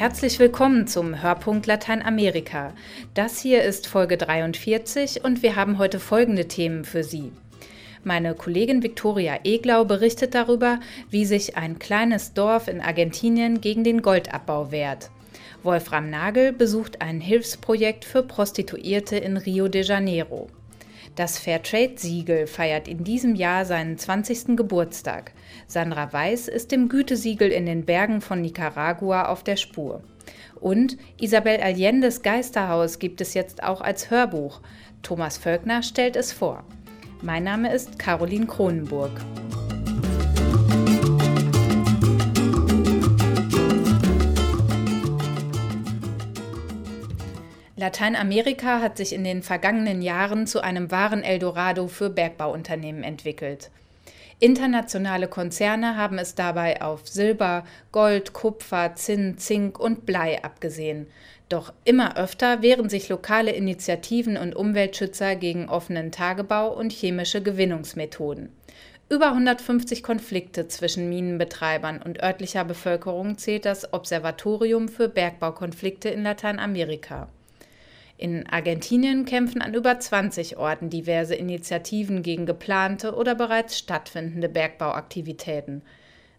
Herzlich 0.00 0.38
willkommen 0.38 0.86
zum 0.86 1.22
Hörpunkt 1.22 1.66
Lateinamerika. 1.66 2.72
Das 3.12 3.38
hier 3.38 3.62
ist 3.62 3.86
Folge 3.86 4.16
43 4.16 5.22
und 5.24 5.42
wir 5.42 5.56
haben 5.56 5.76
heute 5.76 6.00
folgende 6.00 6.48
Themen 6.48 6.86
für 6.86 7.04
Sie. 7.04 7.32
Meine 8.02 8.34
Kollegin 8.34 8.82
Viktoria 8.82 9.40
Eglau 9.44 9.84
berichtet 9.84 10.34
darüber, 10.34 10.80
wie 11.10 11.26
sich 11.26 11.58
ein 11.58 11.78
kleines 11.78 12.32
Dorf 12.32 12.66
in 12.66 12.80
Argentinien 12.80 13.60
gegen 13.60 13.84
den 13.84 14.00
Goldabbau 14.00 14.72
wehrt. 14.72 15.10
Wolfram 15.62 16.08
Nagel 16.08 16.54
besucht 16.54 17.02
ein 17.02 17.20
Hilfsprojekt 17.20 18.06
für 18.06 18.22
Prostituierte 18.22 19.18
in 19.18 19.36
Rio 19.36 19.68
de 19.68 19.82
Janeiro. 19.82 20.48
Das 21.14 21.38
Fairtrade-Siegel 21.38 22.46
feiert 22.46 22.88
in 22.88 23.04
diesem 23.04 23.34
Jahr 23.34 23.66
seinen 23.66 23.98
20. 23.98 24.56
Geburtstag. 24.56 25.32
Sandra 25.66 26.12
Weiß 26.12 26.48
ist 26.48 26.72
dem 26.72 26.88
Gütesiegel 26.88 27.50
in 27.50 27.66
den 27.66 27.84
Bergen 27.84 28.20
von 28.20 28.40
Nicaragua 28.40 29.26
auf 29.26 29.44
der 29.44 29.56
Spur. 29.56 30.02
Und 30.60 30.96
Isabel 31.18 31.60
Allendes 31.60 32.22
Geisterhaus 32.22 32.98
gibt 32.98 33.20
es 33.20 33.34
jetzt 33.34 33.62
auch 33.62 33.80
als 33.80 34.10
Hörbuch. 34.10 34.60
Thomas 35.02 35.38
Völkner 35.38 35.82
stellt 35.82 36.16
es 36.16 36.32
vor. 36.32 36.64
Mein 37.22 37.44
Name 37.44 37.72
ist 37.72 37.98
Caroline 37.98 38.46
Kronenburg. 38.46 39.12
Lateinamerika 47.80 48.80
hat 48.82 48.98
sich 48.98 49.14
in 49.14 49.24
den 49.24 49.42
vergangenen 49.42 50.02
Jahren 50.02 50.46
zu 50.46 50.60
einem 50.60 50.90
wahren 50.90 51.22
Eldorado 51.22 51.88
für 51.88 52.10
Bergbauunternehmen 52.10 53.02
entwickelt. 53.02 53.70
Internationale 54.42 55.28
Konzerne 55.28 55.96
haben 55.96 56.16
es 56.16 56.34
dabei 56.34 56.80
auf 56.80 57.06
Silber, 57.06 57.64
Gold, 57.92 58.32
Kupfer, 58.32 58.94
Zinn, 58.94 59.36
Zink 59.36 59.78
und 59.78 60.06
Blei 60.06 60.42
abgesehen. 60.42 61.08
Doch 61.50 61.74
immer 61.84 62.16
öfter 62.16 62.62
wehren 62.62 62.88
sich 62.88 63.10
lokale 63.10 63.50
Initiativen 63.50 64.38
und 64.38 64.56
Umweltschützer 64.56 65.36
gegen 65.36 65.68
offenen 65.68 66.10
Tagebau 66.10 66.72
und 66.72 66.90
chemische 66.90 67.42
Gewinnungsmethoden. 67.42 68.48
Über 69.10 69.32
150 69.32 70.02
Konflikte 70.02 70.68
zwischen 70.68 71.10
Minenbetreibern 71.10 72.00
und 72.00 72.22
örtlicher 72.22 72.64
Bevölkerung 72.64 73.36
zählt 73.36 73.66
das 73.66 73.92
Observatorium 73.92 74.88
für 74.88 75.10
Bergbaukonflikte 75.10 76.08
in 76.08 76.22
Lateinamerika. 76.22 77.28
In 78.20 78.46
Argentinien 78.46 79.24
kämpfen 79.24 79.62
an 79.62 79.72
über 79.72 79.98
20 79.98 80.58
Orten 80.58 80.90
diverse 80.90 81.34
Initiativen 81.34 82.22
gegen 82.22 82.44
geplante 82.44 83.14
oder 83.14 83.34
bereits 83.34 83.78
stattfindende 83.78 84.50
Bergbauaktivitäten. 84.50 85.80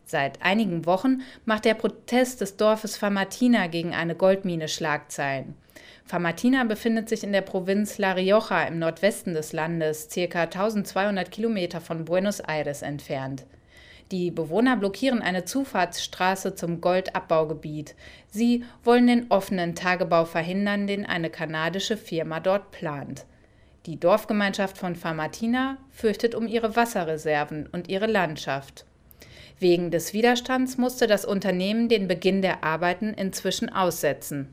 Seit 0.05 0.43
einigen 0.43 0.85
Wochen 0.85 1.23
macht 1.43 1.65
der 1.65 1.73
Protest 1.73 2.39
des 2.39 2.55
Dorfes 2.55 2.97
Famatina 2.97 3.65
gegen 3.65 3.95
eine 3.95 4.13
Goldmine 4.13 4.67
Schlagzeilen. 4.67 5.55
Famatina 6.05 6.65
befindet 6.65 7.09
sich 7.09 7.23
in 7.23 7.31
der 7.31 7.41
Provinz 7.41 7.97
La 7.97 8.11
Rioja 8.11 8.61
im 8.65 8.77
Nordwesten 8.77 9.33
des 9.33 9.51
Landes, 9.51 10.07
ca. 10.13 10.43
1200 10.43 11.31
Kilometer 11.31 11.81
von 11.81 12.05
Buenos 12.05 12.41
Aires 12.41 12.83
entfernt. 12.83 13.43
Die 14.11 14.29
Bewohner 14.29 14.75
blockieren 14.75 15.21
eine 15.21 15.45
Zufahrtsstraße 15.45 16.53
zum 16.53 16.81
Goldabbaugebiet. 16.81 17.95
Sie 18.29 18.65
wollen 18.83 19.07
den 19.07 19.31
offenen 19.31 19.73
Tagebau 19.73 20.25
verhindern, 20.25 20.85
den 20.85 21.05
eine 21.05 21.29
kanadische 21.29 21.95
Firma 21.95 22.41
dort 22.41 22.71
plant. 22.71 23.25
Die 23.85 23.97
Dorfgemeinschaft 23.99 24.77
von 24.77 24.95
Famatina 24.95 25.77
fürchtet 25.89 26.35
um 26.35 26.45
ihre 26.45 26.75
Wasserreserven 26.75 27.67
und 27.71 27.87
ihre 27.87 28.05
Landschaft. 28.05 28.85
Wegen 29.59 29.91
des 29.91 30.13
Widerstands 30.13 30.77
musste 30.77 31.07
das 31.07 31.23
Unternehmen 31.23 31.87
den 31.87 32.09
Beginn 32.09 32.41
der 32.41 32.65
Arbeiten 32.65 33.13
inzwischen 33.13 33.69
aussetzen. 33.69 34.49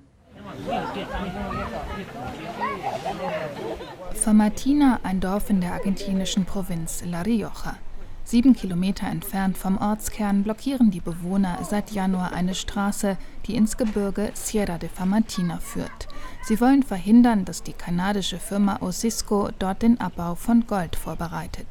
Famatina, 4.14 5.00
ein 5.02 5.20
Dorf 5.20 5.50
in 5.50 5.60
der 5.60 5.72
argentinischen 5.72 6.44
Provinz 6.44 7.02
La 7.04 7.22
Rioja. 7.22 7.78
Sieben 8.28 8.52
Kilometer 8.52 9.06
entfernt 9.06 9.56
vom 9.56 9.78
Ortskern 9.78 10.42
blockieren 10.42 10.90
die 10.90 11.00
Bewohner 11.00 11.60
seit 11.62 11.92
Januar 11.92 12.34
eine 12.34 12.54
Straße, 12.54 13.16
die 13.46 13.54
ins 13.54 13.78
Gebirge 13.78 14.32
Sierra 14.34 14.76
de 14.76 14.90
Famatina 14.90 15.60
führt. 15.60 16.08
Sie 16.42 16.60
wollen 16.60 16.82
verhindern, 16.82 17.46
dass 17.46 17.62
die 17.62 17.72
kanadische 17.72 18.38
Firma 18.38 18.82
Osisco 18.82 19.48
dort 19.58 19.80
den 19.80 19.98
Abbau 19.98 20.34
von 20.34 20.66
Gold 20.66 20.94
vorbereitet. 20.94 21.66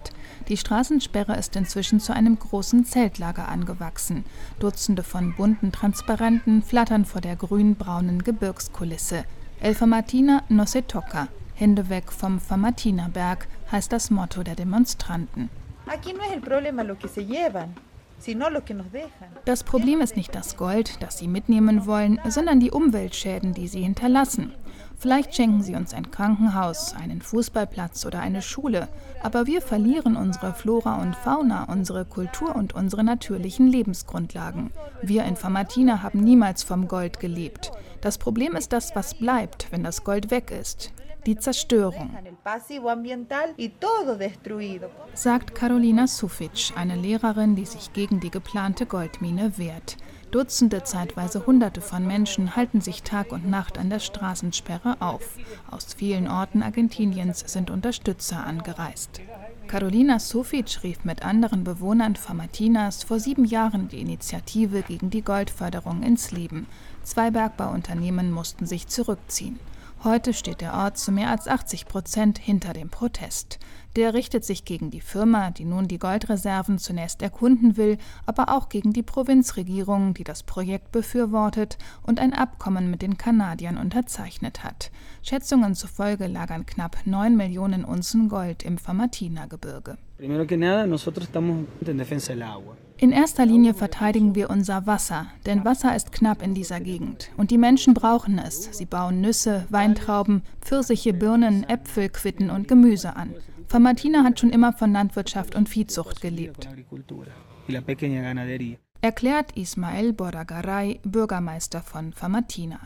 Die 0.47 0.57
Straßensperre 0.57 1.37
ist 1.37 1.55
inzwischen 1.55 1.99
zu 1.99 2.11
einem 2.11 2.39
großen 2.39 2.85
Zeltlager 2.85 3.47
angewachsen. 3.49 4.25
Dutzende 4.59 5.03
von 5.03 5.35
bunten 5.35 5.71
Transparenten 5.71 6.63
flattern 6.63 7.05
vor 7.05 7.21
der 7.21 7.35
grün-braunen 7.35 8.23
Gebirgskulisse. 8.23 9.25
El 9.59 9.75
Famatina 9.75 10.41
no 10.49 10.65
se 10.65 10.81
toca. 10.87 11.27
Hände 11.53 11.89
weg 11.89 12.11
vom 12.11 12.39
Famatina-Berg 12.39 13.47
heißt 13.71 13.91
das 13.91 14.09
Motto 14.09 14.41
der 14.41 14.55
Demonstranten. 14.55 15.51
Das 19.45 19.63
Problem 19.63 20.01
ist 20.01 20.17
nicht 20.17 20.33
das 20.33 20.57
Gold, 20.57 21.01
das 21.01 21.17
sie 21.17 21.27
mitnehmen 21.27 21.85
wollen, 21.85 22.19
sondern 22.27 22.59
die 22.59 22.71
Umweltschäden, 22.71 23.53
die 23.53 23.67
sie 23.67 23.81
hinterlassen. 23.81 24.53
Vielleicht 24.97 25.35
schenken 25.35 25.61
sie 25.61 25.75
uns 25.75 25.93
ein 25.93 26.09
Krankenhaus, 26.09 26.95
einen 26.95 27.21
Fußballplatz 27.21 28.05
oder 28.05 28.19
eine 28.19 28.41
Schule, 28.41 28.87
aber 29.21 29.45
wir 29.45 29.61
verlieren 29.61 30.15
unsere 30.15 30.53
Flora 30.53 30.95
und 30.95 31.15
Fauna, 31.15 31.65
unsere 31.65 32.03
Kultur 32.05 32.55
und 32.55 32.73
unsere 32.73 33.03
natürlichen 33.03 33.67
Lebensgrundlagen. 33.67 34.71
Wir 35.03 35.23
in 35.25 35.35
Famatina 35.35 36.01
haben 36.01 36.21
niemals 36.21 36.63
vom 36.63 36.87
Gold 36.87 37.19
gelebt. 37.19 37.71
Das 38.01 38.17
Problem 38.17 38.55
ist 38.55 38.73
das, 38.73 38.95
was 38.95 39.13
bleibt, 39.13 39.71
wenn 39.71 39.83
das 39.83 40.03
Gold 40.03 40.31
weg 40.31 40.49
ist 40.49 40.91
die 41.25 41.37
Zerstörung. 41.37 42.09
Sagt 45.13 45.55
Carolina 45.55 46.07
Sufic, 46.07 46.73
eine 46.75 46.95
Lehrerin, 46.95 47.55
die 47.55 47.65
sich 47.65 47.93
gegen 47.93 48.19
die 48.19 48.31
geplante 48.31 48.85
Goldmine 48.85 49.57
wehrt. 49.57 49.97
Dutzende, 50.31 50.83
zeitweise 50.83 51.45
Hunderte 51.45 51.79
von 51.79 52.05
Menschen 52.05 52.55
halten 52.55 52.81
sich 52.81 53.03
Tag 53.03 53.31
und 53.31 53.49
Nacht 53.49 53.77
an 53.77 53.89
der 53.89 53.99
Straßensperre 53.99 54.97
auf. 54.99 55.37
Aus 55.71 55.93
vielen 55.93 56.27
Orten 56.27 56.61
Argentiniens 56.61 57.39
sind 57.47 57.69
Unterstützer 57.69 58.45
angereist. 58.45 59.21
Carolina 59.67 60.19
Sufic 60.19 60.83
rief 60.83 61.03
mit 61.03 61.23
anderen 61.23 61.63
Bewohnern 61.63 62.15
Famatinas 62.15 63.03
vor 63.03 63.19
sieben 63.19 63.43
Jahren 63.43 63.89
die 63.89 63.99
Initiative 63.99 64.81
gegen 64.81 65.09
die 65.09 65.21
Goldförderung 65.21 66.03
ins 66.03 66.31
Leben. 66.31 66.67
Zwei 67.03 67.31
Bergbauunternehmen 67.31 68.31
mussten 68.31 68.65
sich 68.65 68.87
zurückziehen. 68.87 69.59
Heute 70.03 70.33
steht 70.33 70.61
der 70.61 70.75
Ort 70.75 70.99
zu 70.99 71.11
mehr 71.11 71.31
als 71.31 71.47
80 71.47 71.87
Prozent 71.87 72.37
hinter 72.37 72.73
dem 72.73 72.89
Protest. 72.89 73.57
Der 73.95 74.13
richtet 74.13 74.45
sich 74.45 74.63
gegen 74.63 74.91
die 74.91 75.01
Firma, 75.01 75.49
die 75.49 75.65
nun 75.65 75.87
die 75.87 75.97
Goldreserven 75.97 76.77
zunächst 76.77 77.23
erkunden 77.23 77.77
will, 77.77 77.97
aber 78.27 78.55
auch 78.55 78.69
gegen 78.69 78.93
die 78.93 79.01
Provinzregierung, 79.01 80.13
die 80.13 80.23
das 80.23 80.43
Projekt 80.43 80.91
befürwortet 80.91 81.79
und 82.03 82.19
ein 82.19 82.33
Abkommen 82.33 82.91
mit 82.91 83.01
den 83.01 83.17
Kanadiern 83.17 83.75
unterzeichnet 83.75 84.63
hat. 84.63 84.91
Schätzungen 85.23 85.73
zufolge 85.73 86.27
lagern 86.27 86.67
knapp 86.67 86.97
9 87.05 87.35
Millionen 87.35 87.83
Unzen 87.83 88.29
Gold 88.29 88.61
im 88.61 88.77
Famatina-Gebirge. 88.77 89.97
In 92.99 93.11
erster 93.11 93.45
Linie 93.45 93.75
verteidigen 93.75 94.33
wir 94.33 94.49
unser 94.49 94.87
Wasser, 94.87 95.27
denn 95.45 95.63
Wasser 95.63 95.95
ist 95.95 96.11
knapp 96.11 96.41
in 96.41 96.55
dieser 96.55 96.79
Gegend. 96.79 97.29
Und 97.37 97.51
die 97.51 97.59
Menschen 97.59 97.93
brauchen 97.93 98.39
es. 98.39 98.69
Sie 98.75 98.85
bauen 98.85 99.21
Nüsse, 99.21 99.67
Weintrauben, 99.69 100.41
Pfirsiche, 100.61 101.13
Birnen, 101.13 101.63
Äpfel, 101.69 102.09
Quitten 102.09 102.49
und 102.49 102.67
Gemüse 102.67 103.15
an. 103.15 103.35
Famatina 103.67 104.23
hat 104.23 104.39
schon 104.39 104.49
immer 104.49 104.73
von 104.73 104.93
Landwirtschaft 104.93 105.53
und 105.53 105.69
Viehzucht 105.69 106.21
gelebt. 106.21 106.67
Erklärt 109.01 109.51
Ismael 109.55 110.13
Boragaray, 110.13 110.99
Bürgermeister 111.03 111.81
von 111.81 112.13
Famatina. 112.13 112.79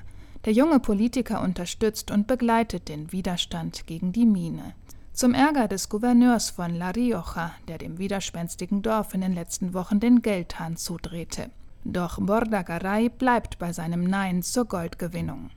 Der 0.43 0.51
junge 0.51 0.79
Politiker 0.79 1.41
unterstützt 1.41 2.11
und 2.11 2.27
begleitet 2.27 2.89
den 2.89 3.13
Widerstand 3.13 3.87
gegen 3.87 4.11
die 4.11 4.25
Mine. 4.25 4.73
Zum 5.13 5.33
Ärger 5.33 5.67
des 5.67 5.89
Gouverneurs 5.89 6.49
von 6.51 6.73
La 6.73 6.91
Rioja, 6.91 7.51
der 7.67 7.77
dem 7.77 7.97
widerspenstigen 7.97 8.81
Dorf 8.81 9.13
in 9.13 9.21
den 9.21 9.33
letzten 9.33 9.73
Wochen 9.73 9.99
den 9.99 10.21
Geldhahn 10.21 10.77
zudrehte. 10.77 11.49
Doch 11.83 12.17
Bordagaray 12.19 13.09
bleibt 13.09 13.59
bei 13.59 13.73
seinem 13.73 14.05
Nein 14.05 14.41
zur 14.41 14.65
Goldgewinnung. 14.65 15.49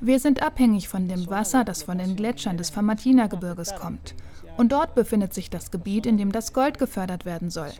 Wir 0.00 0.20
sind 0.20 0.42
abhängig 0.42 0.88
von 0.88 1.08
dem 1.08 1.28
Wasser, 1.28 1.64
das 1.64 1.82
von 1.82 1.98
den 1.98 2.14
Gletschern 2.14 2.56
des 2.56 2.70
Famatina-Gebirges 2.70 3.74
kommt. 3.74 4.14
Und 4.56 4.72
dort 4.72 4.94
befindet 4.94 5.32
sich 5.32 5.50
das 5.50 5.70
Gebiet, 5.70 6.04
in 6.04 6.18
dem 6.18 6.30
das 6.30 6.52
Gold 6.52 6.78
gefördert 6.78 7.24
werden 7.24 7.48
soll. 7.48 7.70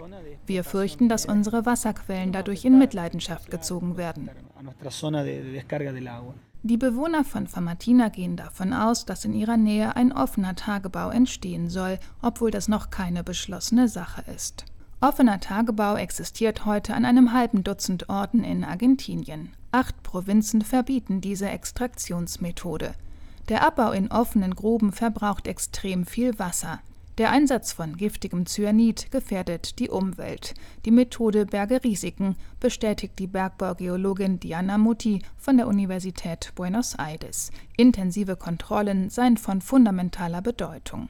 Wir 0.46 0.64
fürchten, 0.64 1.08
dass 1.08 1.26
unsere 1.26 1.66
Wasserquellen 1.66 2.32
dadurch 2.32 2.64
in 2.64 2.78
Mitleidenschaft 2.78 3.50
gezogen 3.50 3.96
werden. 3.96 4.30
Die 6.64 6.76
Bewohner 6.76 7.24
von 7.24 7.46
Famatina 7.46 8.08
gehen 8.08 8.36
davon 8.36 8.72
aus, 8.72 9.06
dass 9.06 9.24
in 9.24 9.32
ihrer 9.32 9.56
Nähe 9.56 9.94
ein 9.94 10.12
offener 10.12 10.56
Tagebau 10.56 11.10
entstehen 11.10 11.70
soll, 11.70 11.98
obwohl 12.20 12.50
das 12.50 12.66
noch 12.66 12.90
keine 12.90 13.22
beschlossene 13.22 13.88
Sache 13.88 14.24
ist. 14.34 14.64
Offener 15.00 15.38
Tagebau 15.38 15.94
existiert 15.94 16.64
heute 16.64 16.94
an 16.94 17.04
einem 17.04 17.32
halben 17.32 17.62
Dutzend 17.62 18.08
Orten 18.08 18.42
in 18.42 18.64
Argentinien. 18.64 19.52
Acht 19.70 20.02
Provinzen 20.02 20.62
verbieten 20.62 21.20
diese 21.20 21.48
Extraktionsmethode. 21.48 22.94
Der 23.48 23.64
Abbau 23.64 23.92
in 23.92 24.10
offenen 24.10 24.56
Gruben 24.56 24.90
verbraucht 24.92 25.46
extrem 25.46 26.04
viel 26.04 26.40
Wasser. 26.40 26.80
Der 27.18 27.32
Einsatz 27.32 27.72
von 27.72 27.96
giftigem 27.96 28.46
Cyanid 28.46 29.10
gefährdet 29.10 29.80
die 29.80 29.90
Umwelt. 29.90 30.54
Die 30.84 30.92
Methode 30.92 31.46
berge 31.46 31.82
Risiken, 31.82 32.36
bestätigt 32.60 33.18
die 33.18 33.26
Bergbaugeologin 33.26 34.38
Diana 34.38 34.78
Muti 34.78 35.22
von 35.36 35.56
der 35.56 35.66
Universität 35.66 36.52
Buenos 36.54 36.94
Aires. 36.94 37.50
Intensive 37.80 38.34
Kontrollen 38.34 39.08
seien 39.08 39.36
von 39.36 39.60
fundamentaler 39.60 40.42
Bedeutung. 40.42 41.08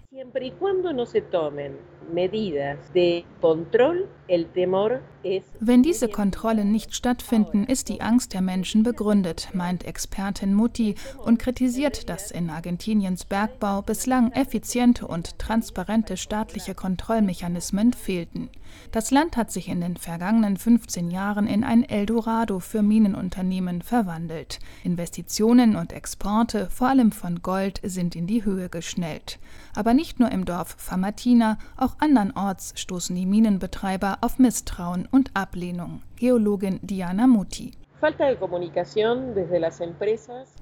Wenn 5.61 5.83
diese 5.83 6.09
Kontrollen 6.09 6.71
nicht 6.71 6.95
stattfinden, 6.95 7.65
ist 7.65 7.89
die 7.89 8.03
Angst 8.03 8.35
der 8.35 8.43
Menschen 8.43 8.83
begründet, 8.83 9.49
meint 9.55 9.85
Expertin 9.85 10.53
Mutti 10.53 10.97
und 11.25 11.39
kritisiert, 11.39 12.11
dass 12.11 12.31
in 12.31 12.51
Argentiniens 12.51 13.25
Bergbau 13.25 13.81
bislang 13.81 14.31
effiziente 14.33 15.07
und 15.07 15.39
transparente 15.39 16.19
staatliche 16.19 16.75
Kontrollmechanismen 16.75 17.95
fehlten. 17.95 18.51
Das 18.93 19.11
Land 19.11 19.37
hat 19.37 19.51
sich 19.51 19.69
in 19.69 19.81
den 19.81 19.97
vergangenen 19.97 20.57
15 20.57 21.11
Jahren 21.11 21.47
in 21.47 21.65
ein 21.65 21.85
Eldorado 21.85 22.61
für 22.61 22.83
Minenunternehmen 22.83 23.83
verwandelt. 23.83 24.59
Investitionen 24.85 25.77
und 25.77 25.93
Exporte, 25.93 26.69
vor 26.71 26.89
allem 26.89 27.13
von 27.13 27.43
Gold, 27.43 27.81
sind 27.83 28.17
in 28.17 28.27
die 28.27 28.45
Höhe 28.45 28.69
geschnellt. 28.69 29.39
Aber 29.75 29.95
nicht 29.95 30.21
nur 30.21 30.31
im 30.31 30.45
Dorf 30.45 30.75
Famatina, 30.79 31.59
auch 31.77 31.97
andernorts 31.99 32.73
stoßen 32.77 33.15
die 33.15 33.27
Minenbetreiber 33.27 34.19
auf 34.23 34.39
Misstrauen 34.39 35.07
und 35.11 35.31
Ablehnung. 35.35 36.03
Geologin 36.17 36.81
Diana 36.83 37.27
Muti. 37.27 37.73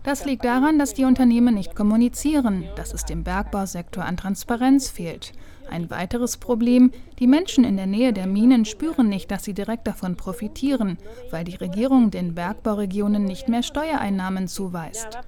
Das 0.04 0.24
liegt 0.24 0.44
daran, 0.44 0.78
dass 0.78 0.94
die 0.94 1.04
Unternehmen 1.04 1.54
nicht 1.54 1.76
kommunizieren, 1.76 2.64
dass 2.76 2.94
es 2.94 3.04
dem 3.04 3.24
Bergbausektor 3.24 4.04
an 4.04 4.16
Transparenz 4.16 4.88
fehlt. 4.88 5.32
Ein 5.70 5.90
weiteres 5.90 6.36
Problem, 6.36 6.92
die 7.18 7.26
Menschen 7.26 7.64
in 7.64 7.76
der 7.76 7.86
Nähe 7.86 8.12
der 8.12 8.26
Minen 8.26 8.64
spüren 8.64 9.08
nicht, 9.08 9.30
dass 9.30 9.44
sie 9.44 9.54
direkt 9.54 9.86
davon 9.86 10.16
profitieren, 10.16 10.98
weil 11.30 11.44
die 11.44 11.56
Regierung 11.56 12.10
den 12.10 12.34
Bergbauregionen 12.34 13.24
nicht 13.24 13.48
mehr 13.48 13.62
Steuereinnahmen 13.62 14.48
zuweist. 14.48 15.18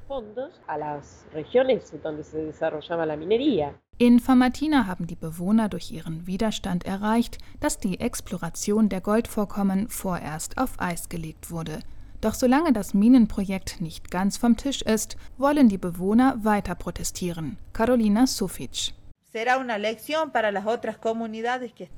In 4.01 4.21
Famatina 4.21 4.87
haben 4.87 5.07
die 5.09 5.17
Bewohner 5.17 5.69
durch 5.69 5.91
ihren 5.91 6.27
Widerstand 6.27 6.87
erreicht, 6.87 7.39
dass 7.59 7.79
die 7.79 7.99
Exploration 7.99 8.89
der 8.89 9.01
Goldvorkommen 9.01 9.89
vorerst 9.89 10.57
auf 10.57 10.75
Eis 10.79 11.09
gelegt 11.09 11.51
wurde. 11.51 11.81
Doch 12.21 12.35
solange 12.35 12.73
das 12.73 12.95
Minenprojekt 12.95 13.81
nicht 13.81 14.11
ganz 14.11 14.37
vom 14.37 14.57
Tisch 14.57 14.83
ist, 14.83 15.17
wollen 15.37 15.69
die 15.69 15.79
Bewohner 15.79 16.45
weiter 16.45 16.75
protestieren. 16.75 17.59
Carolina 17.73 18.27
Sufic. 18.27 18.93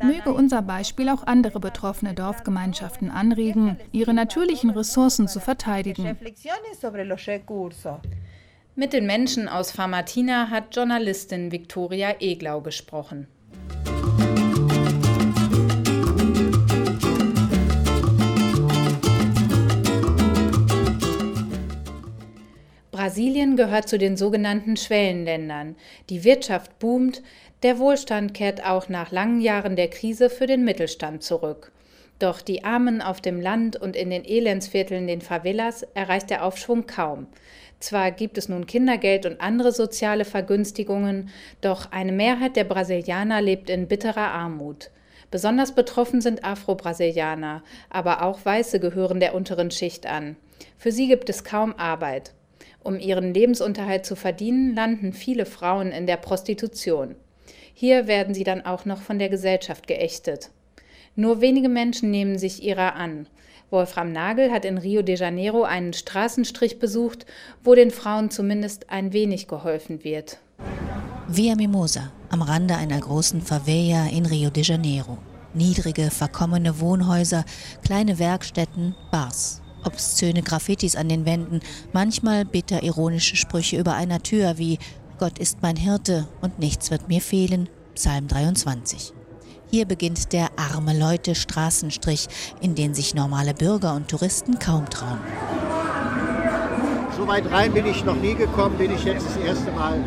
Möge 0.02 0.32
unser 0.34 0.62
Beispiel 0.62 1.08
auch 1.08 1.26
andere 1.26 1.60
betroffene 1.60 2.14
Dorfgemeinschaften 2.14 3.10
anregen, 3.10 3.76
ihre 3.92 4.12
natürlichen 4.12 4.70
Ressourcen 4.70 5.28
zu 5.28 5.38
verteidigen. 5.38 6.16
Mit 8.74 8.92
den 8.92 9.06
Menschen 9.06 9.48
aus 9.48 9.70
Famatina 9.70 10.50
hat 10.50 10.74
Journalistin 10.74 11.52
Viktoria 11.52 12.14
Eglau 12.18 12.62
gesprochen. 12.62 13.28
Brasilien 23.00 23.56
gehört 23.56 23.88
zu 23.88 23.96
den 23.96 24.18
sogenannten 24.18 24.76
Schwellenländern. 24.76 25.74
Die 26.10 26.22
Wirtschaft 26.22 26.78
boomt, 26.78 27.22
der 27.62 27.78
Wohlstand 27.78 28.34
kehrt 28.34 28.66
auch 28.66 28.90
nach 28.90 29.10
langen 29.10 29.40
Jahren 29.40 29.74
der 29.74 29.88
Krise 29.88 30.28
für 30.28 30.46
den 30.46 30.66
Mittelstand 30.66 31.22
zurück. 31.22 31.72
Doch 32.18 32.42
die 32.42 32.62
Armen 32.62 33.00
auf 33.00 33.22
dem 33.22 33.40
Land 33.40 33.76
und 33.76 33.96
in 33.96 34.10
den 34.10 34.26
Elendsvierteln, 34.26 35.06
den 35.06 35.22
Favelas, 35.22 35.82
erreicht 35.94 36.28
der 36.28 36.44
Aufschwung 36.44 36.86
kaum. 36.86 37.26
Zwar 37.78 38.10
gibt 38.10 38.36
es 38.36 38.50
nun 38.50 38.66
Kindergeld 38.66 39.24
und 39.24 39.40
andere 39.40 39.72
soziale 39.72 40.26
Vergünstigungen, 40.26 41.30
doch 41.62 41.92
eine 41.92 42.12
Mehrheit 42.12 42.54
der 42.54 42.64
Brasilianer 42.64 43.40
lebt 43.40 43.70
in 43.70 43.88
bitterer 43.88 44.30
Armut. 44.30 44.90
Besonders 45.30 45.74
betroffen 45.74 46.20
sind 46.20 46.44
Afro-Brasilianer, 46.44 47.62
aber 47.88 48.22
auch 48.22 48.44
Weiße 48.44 48.78
gehören 48.78 49.20
der 49.20 49.34
unteren 49.34 49.70
Schicht 49.70 50.04
an. 50.04 50.36
Für 50.76 50.92
sie 50.92 51.08
gibt 51.08 51.30
es 51.30 51.44
kaum 51.44 51.72
Arbeit. 51.78 52.34
Um 52.82 52.98
ihren 52.98 53.34
Lebensunterhalt 53.34 54.06
zu 54.06 54.16
verdienen, 54.16 54.74
landen 54.74 55.12
viele 55.12 55.44
Frauen 55.44 55.92
in 55.92 56.06
der 56.06 56.16
Prostitution. 56.16 57.14
Hier 57.74 58.06
werden 58.06 58.34
sie 58.34 58.44
dann 58.44 58.64
auch 58.64 58.84
noch 58.84 59.02
von 59.02 59.18
der 59.18 59.28
Gesellschaft 59.28 59.86
geächtet. 59.86 60.50
Nur 61.14 61.40
wenige 61.40 61.68
Menschen 61.68 62.10
nehmen 62.10 62.38
sich 62.38 62.62
ihrer 62.62 62.94
an. 62.94 63.26
Wolfram 63.70 64.12
Nagel 64.12 64.50
hat 64.50 64.64
in 64.64 64.78
Rio 64.78 65.02
de 65.02 65.16
Janeiro 65.16 65.62
einen 65.62 65.92
Straßenstrich 65.92 66.78
besucht, 66.78 67.26
wo 67.62 67.74
den 67.74 67.90
Frauen 67.90 68.30
zumindest 68.30 68.90
ein 68.90 69.12
wenig 69.12 69.46
geholfen 69.46 70.02
wird. 70.02 70.38
Via 71.28 71.54
Mimosa, 71.54 72.10
am 72.30 72.42
Rande 72.42 72.76
einer 72.76 72.98
großen 72.98 73.42
Favela 73.42 74.08
in 74.08 74.26
Rio 74.26 74.50
de 74.50 74.64
Janeiro. 74.64 75.18
Niedrige, 75.54 76.10
verkommene 76.10 76.80
Wohnhäuser, 76.80 77.44
kleine 77.82 78.18
Werkstätten, 78.18 78.94
Bars 79.10 79.59
obszöne 79.84 80.42
Graffitis 80.42 80.96
an 80.96 81.08
den 81.08 81.24
Wänden, 81.24 81.60
manchmal 81.92 82.44
bitter 82.44 82.82
ironische 82.82 83.36
Sprüche 83.36 83.78
über 83.78 83.94
einer 83.94 84.22
Tür 84.22 84.58
wie 84.58 84.78
Gott 85.18 85.38
ist 85.38 85.58
mein 85.60 85.76
Hirte 85.76 86.26
und 86.40 86.58
nichts 86.58 86.90
wird 86.90 87.08
mir 87.08 87.20
fehlen, 87.20 87.68
Psalm 87.94 88.26
23. 88.26 89.12
Hier 89.70 89.86
beginnt 89.86 90.32
der 90.32 90.48
arme 90.56 90.98
Leute 90.98 91.34
Straßenstrich, 91.34 92.26
in 92.60 92.74
den 92.74 92.94
sich 92.94 93.14
normale 93.14 93.54
Bürger 93.54 93.94
und 93.94 94.08
Touristen 94.08 94.58
kaum 94.58 94.88
trauen. 94.88 95.20
So 97.16 97.26
weit 97.28 97.50
rein 97.50 97.72
bin 97.72 97.84
ich 97.86 98.04
noch 98.04 98.16
nie 98.16 98.34
gekommen, 98.34 98.78
bin 98.78 98.90
ich 98.92 99.04
jetzt 99.04 99.26
das 99.26 99.36
erste 99.36 99.70
Mal 99.72 100.02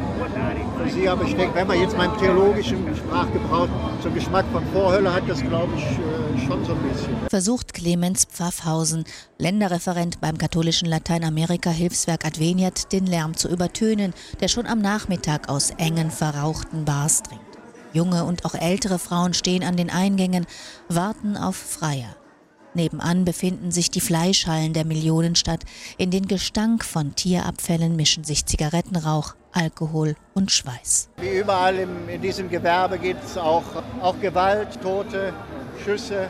Sie. 0.90 1.08
Aber 1.08 1.24
ich 1.24 1.36
denke, 1.36 1.56
wenn 1.56 1.68
man 1.68 1.80
jetzt 1.80 1.98
meinen 1.98 2.18
theologischen 2.18 2.96
Sprachgebrauch 2.96 3.68
zum 4.02 4.14
Geschmack 4.14 4.46
von 4.52 4.66
Vorhölle 4.68 5.14
hat, 5.14 5.28
das 5.28 5.42
glaube 5.42 5.74
ich 5.76 5.84
äh, 5.84 6.46
schon 6.46 6.66
so 6.66 6.74
ein 6.74 6.80
bisschen. 6.90 7.16
Versucht 7.30 7.74
Clemens 7.74 8.26
Pfaffhausen, 8.26 9.06
Länderreferent 9.38 10.22
beim 10.22 10.38
katholischen 10.38 10.88
Lateinamerika-Hilfswerk 10.88 12.26
Adveniat, 12.26 12.92
den 12.92 13.06
Lärm 13.06 13.36
zu 13.36 13.50
übertönen, 13.50 14.14
der 14.40 14.48
schon 14.48 14.66
am 14.66 14.80
Nachmittag 14.80 15.50
aus 15.50 15.72
engen, 15.72 16.12
verrauchten 16.12 16.86
Bars 16.86 17.24
dringt. 17.24 17.42
Junge 17.94 18.26
und 18.26 18.46
auch 18.46 18.56
ältere 18.56 19.00
Frauen 19.00 19.34
stehen 19.34 19.64
an 19.64 19.78
den 19.78 19.90
Eingängen, 19.90 20.46
warten 20.90 21.38
auf 21.38 21.56
Freier. 21.56 22.16
Nebenan 22.76 23.24
befinden 23.24 23.72
sich 23.72 23.92
die 23.92 24.02
Fleischhallen 24.02 24.74
der 24.74 24.86
Millionenstadt. 24.86 25.64
In 25.98 26.10
den 26.10 26.28
Gestank 26.28 26.84
von 26.84 27.14
Tierabfällen 27.16 27.96
mischen 27.96 28.24
sich 28.24 28.46
Zigarettenrauch, 28.46 29.36
Alkohol 29.54 30.16
und 30.34 30.52
Schweiß. 30.52 31.10
Wie 31.18 31.40
überall 31.40 31.76
im, 31.76 32.10
in 32.10 32.22
diesem 32.22 32.50
Gewerbe 32.50 32.98
gibt 32.98 33.24
es 33.24 33.38
auch, 33.38 33.64
auch 34.02 34.20
Gewalt, 34.20 34.82
Tote, 34.82 35.34
Schüsse. 35.84 36.28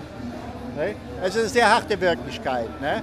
Ne? 0.75 0.96
Es 1.22 1.36
ist 1.36 1.42
eine 1.42 1.50
sehr 1.50 1.74
harte 1.74 2.00
Wirklichkeit. 2.00 2.70
Ne? 2.82 3.01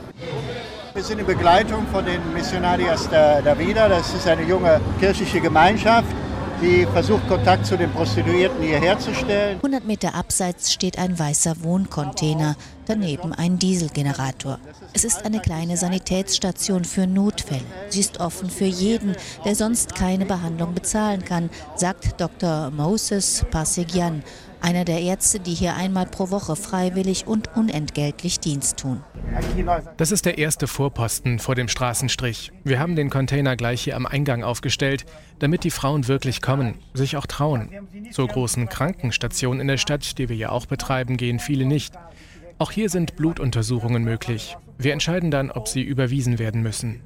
Wir 0.92 1.02
sind 1.02 1.20
in 1.20 1.26
Begleitung 1.26 1.86
von 1.88 2.04
den 2.04 2.20
Missionarias 2.32 3.08
da, 3.08 3.40
da 3.40 3.58
Vida. 3.58 3.88
Das 3.88 4.12
ist 4.12 4.26
eine 4.26 4.42
junge 4.42 4.80
kirchliche 4.98 5.40
Gemeinschaft 5.40 6.14
die 6.60 6.86
versucht, 6.86 7.26
Kontakt 7.28 7.64
zu 7.66 7.76
den 7.76 7.90
Prostituierten 7.90 8.62
hier 8.62 8.78
herzustellen. 8.78 9.56
100 9.56 9.84
Meter 9.84 10.14
abseits 10.14 10.72
steht 10.72 10.98
ein 10.98 11.18
weißer 11.18 11.62
Wohncontainer, 11.62 12.56
daneben 12.86 13.32
ein 13.32 13.58
Dieselgenerator. 13.58 14.58
Es 14.92 15.04
ist 15.04 15.24
eine 15.24 15.40
kleine 15.40 15.76
Sanitätsstation 15.76 16.84
für 16.84 17.06
Notfälle. 17.06 17.64
Sie 17.88 18.00
ist 18.00 18.20
offen 18.20 18.50
für 18.50 18.64
jeden, 18.66 19.16
der 19.44 19.54
sonst 19.54 19.94
keine 19.94 20.26
Behandlung 20.26 20.74
bezahlen 20.74 21.24
kann, 21.24 21.50
sagt 21.76 22.20
Dr. 22.20 22.70
Moses 22.70 23.44
Passegian, 23.50 24.22
einer 24.62 24.84
der 24.84 25.00
Ärzte, 25.00 25.40
die 25.40 25.54
hier 25.54 25.74
einmal 25.74 26.06
pro 26.06 26.30
Woche 26.30 26.56
freiwillig 26.56 27.26
und 27.26 27.56
unentgeltlich 27.56 28.40
Dienst 28.40 28.78
tun. 28.78 29.02
Das 29.96 30.12
ist 30.12 30.26
der 30.26 30.38
erste 30.38 30.66
Vorposten 30.66 31.38
vor 31.38 31.54
dem 31.54 31.68
Straßenstrich. 31.68 32.52
Wir 32.64 32.78
haben 32.78 32.96
den 32.96 33.10
Container 33.10 33.56
gleich 33.56 33.82
hier 33.82 33.96
am 33.96 34.06
Eingang 34.06 34.42
aufgestellt, 34.42 35.06
damit 35.38 35.64
die 35.64 35.70
Frauen 35.70 36.08
wirklich 36.08 36.42
kommen, 36.42 36.74
sich 36.94 37.16
auch 37.16 37.26
trauen. 37.26 37.70
Zur 38.10 38.28
großen 38.28 38.68
Krankenstationen 38.68 39.60
in 39.60 39.68
der 39.68 39.78
Stadt, 39.78 40.18
die 40.18 40.28
wir 40.28 40.36
ja 40.36 40.50
auch 40.50 40.66
betreiben, 40.66 41.16
gehen 41.16 41.38
viele 41.38 41.64
nicht. 41.64 41.94
Auch 42.60 42.72
hier 42.72 42.90
sind 42.90 43.16
Blutuntersuchungen 43.16 44.04
möglich. 44.04 44.54
Wir 44.76 44.92
entscheiden 44.92 45.30
dann, 45.30 45.50
ob 45.50 45.66
sie 45.66 45.80
überwiesen 45.80 46.38
werden 46.38 46.60
müssen. 46.62 47.00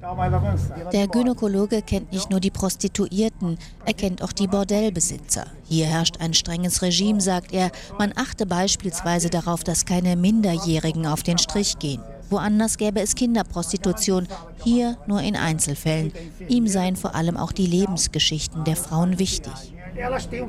Der 0.91 1.07
Gynäkologe 1.07 1.81
kennt 1.81 2.11
nicht 2.11 2.29
nur 2.29 2.41
die 2.41 2.51
Prostituierten, 2.51 3.57
er 3.85 3.93
kennt 3.93 4.21
auch 4.21 4.33
die 4.33 4.47
Bordellbesitzer. 4.47 5.45
Hier 5.63 5.85
herrscht 5.85 6.17
ein 6.19 6.33
strenges 6.33 6.81
Regime, 6.81 7.21
sagt 7.21 7.53
er. 7.53 7.71
Man 7.97 8.11
achte 8.17 8.45
beispielsweise 8.45 9.29
darauf, 9.29 9.63
dass 9.63 9.85
keine 9.85 10.17
Minderjährigen 10.17 11.05
auf 11.05 11.23
den 11.23 11.37
Strich 11.37 11.79
gehen. 11.79 12.01
Woanders 12.29 12.77
gäbe 12.77 12.99
es 12.99 13.15
Kinderprostitution, 13.15 14.27
hier 14.61 14.97
nur 15.07 15.21
in 15.21 15.37
Einzelfällen. 15.37 16.11
Ihm 16.49 16.67
seien 16.67 16.97
vor 16.97 17.15
allem 17.15 17.37
auch 17.37 17.53
die 17.53 17.67
Lebensgeschichten 17.67 18.65
der 18.65 18.75
Frauen 18.75 19.19
wichtig. 19.19 19.53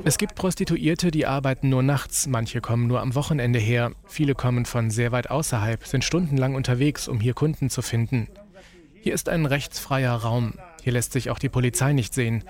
Es 0.03 0.17
gibt 0.17 0.35
Prostituierte, 0.35 1.11
die 1.11 1.25
arbeiten 1.25 1.69
nur 1.69 1.83
nachts, 1.83 2.27
manche 2.27 2.61
kommen 2.61 2.87
nur 2.87 3.01
am 3.01 3.15
Wochenende 3.15 3.59
her, 3.59 3.91
viele 4.05 4.35
kommen 4.35 4.65
von 4.65 4.89
sehr 4.89 5.11
weit 5.11 5.29
außerhalb, 5.29 5.85
sind 5.85 6.03
stundenlang 6.03 6.55
unterwegs, 6.55 7.07
um 7.07 7.19
hier 7.19 7.33
Kunden 7.33 7.69
zu 7.69 7.81
finden. 7.81 8.27
Hier 9.01 9.13
ist 9.13 9.29
ein 9.29 9.45
rechtsfreier 9.45 10.13
Raum, 10.13 10.53
hier 10.83 10.93
lässt 10.93 11.13
sich 11.13 11.29
auch 11.29 11.39
die 11.39 11.49
Polizei 11.49 11.93
nicht 11.93 12.13
sehen. 12.13 12.43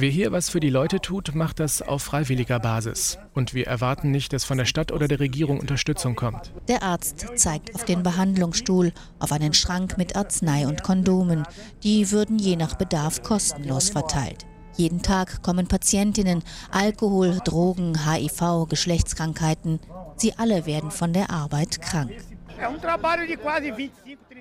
Wer 0.00 0.10
hier 0.10 0.30
was 0.30 0.48
für 0.48 0.60
die 0.60 0.70
Leute 0.70 1.00
tut, 1.00 1.34
macht 1.34 1.58
das 1.58 1.82
auf 1.82 2.04
freiwilliger 2.04 2.60
Basis. 2.60 3.18
Und 3.34 3.52
wir 3.52 3.66
erwarten 3.66 4.12
nicht, 4.12 4.32
dass 4.32 4.44
von 4.44 4.56
der 4.56 4.64
Stadt 4.64 4.92
oder 4.92 5.08
der 5.08 5.18
Regierung 5.18 5.58
Unterstützung 5.58 6.14
kommt. 6.14 6.52
Der 6.68 6.84
Arzt 6.84 7.26
zeigt 7.34 7.74
auf 7.74 7.84
den 7.84 8.04
Behandlungsstuhl, 8.04 8.92
auf 9.18 9.32
einen 9.32 9.54
Schrank 9.54 9.98
mit 9.98 10.14
Arznei 10.14 10.68
und 10.68 10.84
Kondomen. 10.84 11.42
Die 11.82 12.12
würden 12.12 12.38
je 12.38 12.54
nach 12.54 12.76
Bedarf 12.76 13.22
kostenlos 13.22 13.90
verteilt. 13.90 14.46
Jeden 14.78 15.02
Tag 15.02 15.42
kommen 15.42 15.66
Patientinnen, 15.66 16.44
Alkohol, 16.70 17.40
Drogen, 17.44 18.08
HIV, 18.08 18.68
Geschlechtskrankheiten. 18.68 19.80
Sie 20.16 20.34
alle 20.38 20.66
werden 20.66 20.92
von 20.92 21.12
der 21.12 21.30
Arbeit 21.30 21.82
krank. 21.82 22.12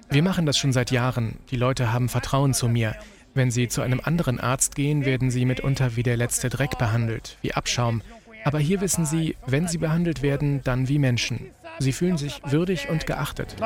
Wir 0.10 0.22
machen 0.22 0.46
das 0.46 0.58
schon 0.60 0.74
seit 0.74 0.91
Jahren. 0.91 1.39
Die 1.50 1.56
Leute 1.56 1.91
haben 1.91 2.08
Vertrauen 2.08 2.53
zu 2.53 2.67
mir. 2.70 2.96
Wenn 3.34 3.50
sie 3.50 3.67
zu 3.67 3.82
einem 3.82 4.00
anderen 4.00 4.39
Arzt 4.39 4.75
gehen, 4.75 5.06
werden 5.06 5.32
sie 5.32 5.46
mitunter 5.46 5.96
wie 5.96 6.03
der 6.03 6.17
letzte 6.17 6.50
Dreck 6.50 6.77
behandelt, 6.77 7.39
wie 7.41 7.56
Abschaum. 7.56 8.03
Aber 8.48 8.60
hier 8.60 8.80
wissen 8.80 9.06
sie, 9.06 9.36
wenn 9.46 9.68
sie 9.68 9.77
behandelt 9.77 10.22
werden, 10.22 10.62
dann 10.63 10.88
wie 10.88 11.00
Menschen. 11.00 11.51
Sie 11.80 11.92
fühlen 11.92 12.18
sich 12.18 12.39
würdig 12.46 12.88
und 12.89 13.06
geachtet. 13.06 13.58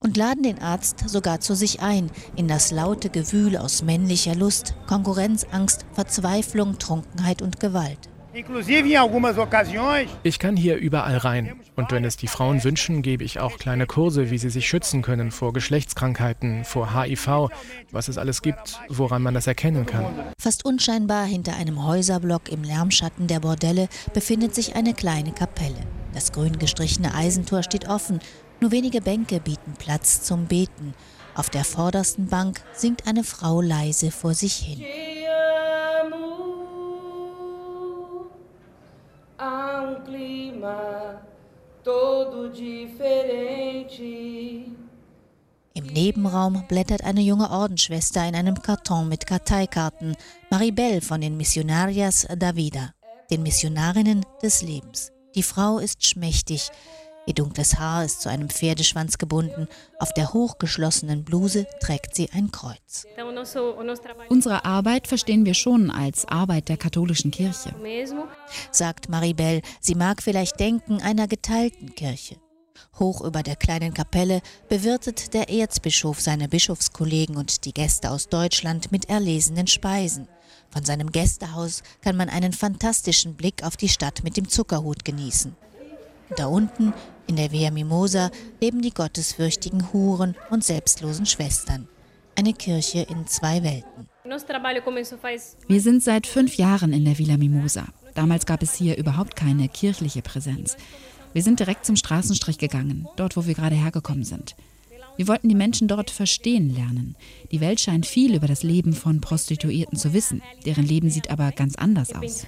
Und 0.00 0.16
laden 0.18 0.42
den 0.42 0.58
Arzt 0.60 1.08
sogar 1.08 1.40
zu 1.40 1.54
sich 1.54 1.80
ein, 1.80 2.10
in 2.36 2.48
das 2.48 2.70
laute 2.70 3.08
Gewühl 3.08 3.56
aus 3.56 3.82
männlicher 3.82 4.34
Lust, 4.34 4.74
Konkurrenzangst, 4.86 5.86
Verzweiflung, 5.94 6.78
Trunkenheit 6.78 7.40
und 7.40 7.60
Gewalt. 7.60 8.10
Ich 10.22 10.38
kann 10.38 10.56
hier 10.56 10.76
überall 10.76 11.16
rein. 11.16 11.58
Und 11.74 11.90
wenn 11.90 12.04
es 12.04 12.18
die 12.18 12.26
Frauen 12.26 12.62
wünschen, 12.64 13.00
gebe 13.00 13.24
ich 13.24 13.40
auch 13.40 13.56
kleine 13.56 13.86
Kurse, 13.86 14.30
wie 14.30 14.36
sie 14.36 14.50
sich 14.50 14.68
schützen 14.68 15.00
können 15.00 15.30
vor 15.30 15.54
Geschlechtskrankheiten, 15.54 16.64
vor 16.64 16.94
HIV, 16.94 17.48
was 17.92 18.08
es 18.08 18.18
alles 18.18 18.42
gibt, 18.42 18.78
woran 18.90 19.22
man 19.22 19.32
das 19.32 19.46
erkennen 19.46 19.86
kann. 19.86 20.04
Fast 20.38 20.66
unscheinbar 20.66 21.24
hinter 21.24 21.56
einem 21.56 21.86
Häuserblock 21.86 22.50
im 22.52 22.62
Lärmschatten 22.62 23.26
der 23.26 23.40
Bordelle 23.40 23.88
befindet 24.12 24.54
sich 24.54 24.76
eine 24.76 24.92
kleine 24.92 25.32
Kapelle. 25.32 25.80
Das 26.12 26.32
grün 26.32 26.58
gestrichene 26.58 27.14
Eisentor 27.14 27.62
steht 27.62 27.88
offen. 27.88 28.20
Nur 28.60 28.70
wenige 28.70 29.00
Bänke 29.00 29.40
bieten 29.40 29.72
Platz 29.78 30.22
zum 30.22 30.44
Beten. 30.44 30.92
Auf 31.34 31.48
der 31.48 31.64
vordersten 31.64 32.26
Bank 32.26 32.60
singt 32.74 33.06
eine 33.06 33.24
Frau 33.24 33.62
leise 33.62 34.10
vor 34.10 34.34
sich 34.34 34.56
hin. 34.56 34.82
Todo 41.86 42.48
diferente. 42.48 44.02
Im 45.72 45.86
Nebenraum 45.86 46.64
blättert 46.66 47.04
eine 47.04 47.20
junge 47.20 47.48
Ordensschwester 47.48 48.26
in 48.26 48.34
einem 48.34 48.60
Karton 48.60 49.08
mit 49.08 49.24
Karteikarten, 49.26 50.16
Maribel 50.50 51.00
von 51.00 51.20
den 51.20 51.36
Missionarias 51.36 52.26
da 52.36 52.56
Vida, 52.56 52.92
den 53.30 53.44
Missionarinnen 53.44 54.26
des 54.42 54.62
Lebens. 54.62 55.12
Die 55.36 55.44
Frau 55.44 55.78
ist 55.78 56.04
schmächtig, 56.04 56.70
Ihr 57.26 57.34
dunkles 57.34 57.78
Haar 57.78 58.04
ist 58.04 58.20
zu 58.20 58.28
einem 58.28 58.48
Pferdeschwanz 58.48 59.18
gebunden. 59.18 59.66
Auf 59.98 60.14
der 60.14 60.32
hochgeschlossenen 60.32 61.24
Bluse 61.24 61.66
trägt 61.80 62.14
sie 62.14 62.30
ein 62.32 62.52
Kreuz. 62.52 63.04
Unsere 64.28 64.64
Arbeit 64.64 65.08
verstehen 65.08 65.44
wir 65.44 65.54
schon 65.54 65.90
als 65.90 66.24
Arbeit 66.26 66.68
der 66.68 66.76
katholischen 66.76 67.32
Kirche, 67.32 67.74
sagt 68.70 69.08
Maribel. 69.08 69.60
Sie 69.80 69.96
mag 69.96 70.22
vielleicht 70.22 70.60
denken 70.60 71.02
einer 71.02 71.26
geteilten 71.26 71.94
Kirche. 71.96 72.36
Hoch 72.98 73.22
über 73.22 73.42
der 73.42 73.56
kleinen 73.56 73.92
Kapelle 73.92 74.40
bewirtet 74.68 75.34
der 75.34 75.48
Erzbischof 75.48 76.20
seine 76.20 76.48
Bischofskollegen 76.48 77.36
und 77.36 77.64
die 77.64 77.74
Gäste 77.74 78.10
aus 78.10 78.28
Deutschland 78.28 78.92
mit 78.92 79.08
erlesenen 79.08 79.66
Speisen. 79.66 80.28
Von 80.70 80.84
seinem 80.84 81.10
Gästehaus 81.10 81.82
kann 82.02 82.16
man 82.16 82.28
einen 82.28 82.52
fantastischen 82.52 83.34
Blick 83.34 83.64
auf 83.64 83.76
die 83.76 83.88
Stadt 83.88 84.22
mit 84.24 84.36
dem 84.36 84.48
Zuckerhut 84.48 85.04
genießen. 85.04 85.56
Da 86.34 86.46
unten, 86.46 86.92
in 87.26 87.36
der 87.36 87.52
Via 87.52 87.70
Mimosa, 87.70 88.30
leben 88.60 88.82
die 88.82 88.92
gottesfürchtigen 88.92 89.92
Huren 89.92 90.34
und 90.50 90.64
selbstlosen 90.64 91.26
Schwestern. 91.26 91.86
Eine 92.34 92.52
Kirche 92.52 93.06
in 93.08 93.26
zwei 93.26 93.62
Welten. 93.62 94.08
Wir 95.68 95.80
sind 95.80 96.02
seit 96.02 96.26
fünf 96.26 96.56
Jahren 96.56 96.92
in 96.92 97.04
der 97.04 97.18
Villa 97.18 97.36
Mimosa. 97.36 97.86
Damals 98.14 98.44
gab 98.44 98.62
es 98.62 98.74
hier 98.74 98.96
überhaupt 98.96 99.36
keine 99.36 99.68
kirchliche 99.68 100.22
Präsenz. 100.22 100.76
Wir 101.32 101.42
sind 101.42 101.60
direkt 101.60 101.86
zum 101.86 101.96
Straßenstrich 101.96 102.58
gegangen, 102.58 103.06
dort 103.16 103.36
wo 103.36 103.46
wir 103.46 103.54
gerade 103.54 103.76
hergekommen 103.76 104.24
sind. 104.24 104.56
Wir 105.16 105.28
wollten 105.28 105.48
die 105.48 105.54
Menschen 105.54 105.88
dort 105.88 106.10
verstehen 106.10 106.74
lernen. 106.74 107.16
Die 107.50 107.60
Welt 107.60 107.80
scheint 107.80 108.06
viel 108.06 108.34
über 108.34 108.46
das 108.46 108.62
Leben 108.62 108.92
von 108.92 109.20
Prostituierten 109.20 109.98
zu 109.98 110.12
wissen. 110.12 110.42
Deren 110.64 110.84
Leben 110.84 111.10
sieht 111.10 111.30
aber 111.30 111.52
ganz 111.52 111.76
anders 111.76 112.12
aus. 112.14 112.46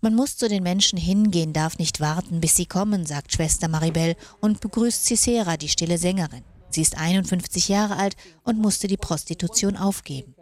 Man 0.00 0.14
muss 0.14 0.36
zu 0.36 0.48
den 0.48 0.62
Menschen 0.62 0.98
hingehen, 0.98 1.52
darf 1.52 1.78
nicht 1.78 2.00
warten, 2.00 2.40
bis 2.40 2.56
sie 2.56 2.66
kommen, 2.66 3.06
sagt 3.06 3.32
Schwester 3.32 3.68
Maribel 3.68 4.16
und 4.40 4.60
begrüßt 4.60 5.04
Cicera, 5.04 5.56
die 5.56 5.68
stille 5.68 5.98
Sängerin. 5.98 6.42
Sie 6.70 6.82
ist 6.82 6.98
51 6.98 7.68
Jahre 7.68 7.96
alt 7.96 8.16
und 8.44 8.58
musste 8.58 8.86
die 8.86 8.96
Prostitution 8.96 9.76
aufgeben. 9.76 10.34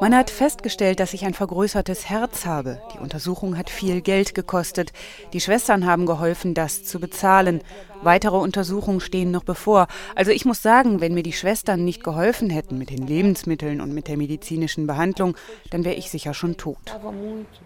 Man 0.00 0.14
hat 0.14 0.30
festgestellt, 0.30 1.00
dass 1.00 1.14
ich 1.14 1.24
ein 1.24 1.34
vergrößertes 1.34 2.08
Herz 2.08 2.44
habe. 2.44 2.80
Die 2.94 2.98
Untersuchung 2.98 3.56
hat 3.56 3.70
viel 3.70 4.00
Geld 4.00 4.34
gekostet. 4.34 4.92
Die 5.32 5.40
Schwestern 5.40 5.86
haben 5.86 6.06
geholfen, 6.06 6.54
das 6.54 6.84
zu 6.84 7.00
bezahlen. 7.00 7.62
Weitere 8.02 8.36
Untersuchungen 8.36 9.00
stehen 9.00 9.30
noch 9.30 9.44
bevor. 9.44 9.86
Also 10.14 10.30
ich 10.30 10.44
muss 10.44 10.60
sagen, 10.60 11.00
wenn 11.00 11.14
mir 11.14 11.22
die 11.22 11.32
Schwestern 11.32 11.84
nicht 11.84 12.04
geholfen 12.04 12.50
hätten 12.50 12.76
mit 12.76 12.90
den 12.90 13.06
Lebensmitteln 13.06 13.80
und 13.80 13.94
mit 13.94 14.08
der 14.08 14.16
medizinischen 14.16 14.86
Behandlung, 14.86 15.36
dann 15.70 15.84
wäre 15.84 15.94
ich 15.94 16.10
sicher 16.10 16.34
schon 16.34 16.56
tot. 16.56 16.98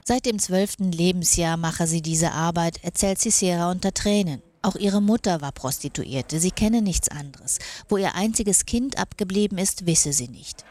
Seit 0.05 0.27
dem 0.27 0.39
zwölften 0.39 0.93
Lebensjahr 0.93 1.57
mache 1.57 1.87
sie 1.87 2.03
diese 2.03 2.33
Arbeit, 2.33 2.85
erzählt 2.85 3.19
Cicera 3.19 3.71
unter 3.71 3.93
Tränen. 3.93 4.43
Auch 4.63 4.77
ihre 4.77 5.01
Mutter 5.01 5.41
war 5.41 5.53
Prostituierte, 5.53 6.41
sie 6.41 6.51
kenne 6.51 6.83
nichts 6.83 7.09
anderes. 7.09 7.59
Wo 7.89 7.97
ihr 7.97 8.15
einziges 8.15 8.67
Kind 8.67 8.99
abgeblieben 8.99 9.59
ist, 9.59 9.87
wisse 9.87 10.13
sie 10.13 10.29
nicht. 10.29 10.65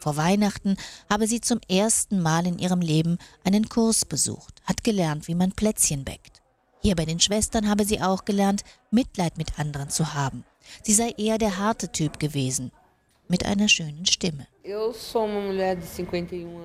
Vor 0.00 0.16
Weihnachten 0.16 0.76
habe 1.10 1.26
sie 1.26 1.40
zum 1.40 1.60
ersten 1.68 2.20
Mal 2.20 2.46
in 2.46 2.58
ihrem 2.58 2.80
Leben 2.80 3.18
einen 3.44 3.68
Kurs 3.68 4.04
besucht, 4.04 4.62
hat 4.64 4.84
gelernt, 4.84 5.28
wie 5.28 5.34
man 5.34 5.52
Plätzchen 5.52 6.04
bäckt. 6.04 6.40
Hier 6.80 6.94
bei 6.94 7.04
den 7.04 7.20
Schwestern 7.20 7.68
habe 7.68 7.84
sie 7.84 8.00
auch 8.00 8.24
gelernt, 8.24 8.62
Mitleid 8.90 9.36
mit 9.36 9.58
anderen 9.58 9.90
zu 9.90 10.14
haben. 10.14 10.44
Sie 10.82 10.94
sei 10.94 11.10
eher 11.16 11.38
der 11.38 11.58
harte 11.58 11.90
Typ 11.90 12.20
gewesen, 12.20 12.70
mit 13.26 13.44
einer 13.44 13.68
schönen 13.68 14.06
Stimme. 14.06 14.46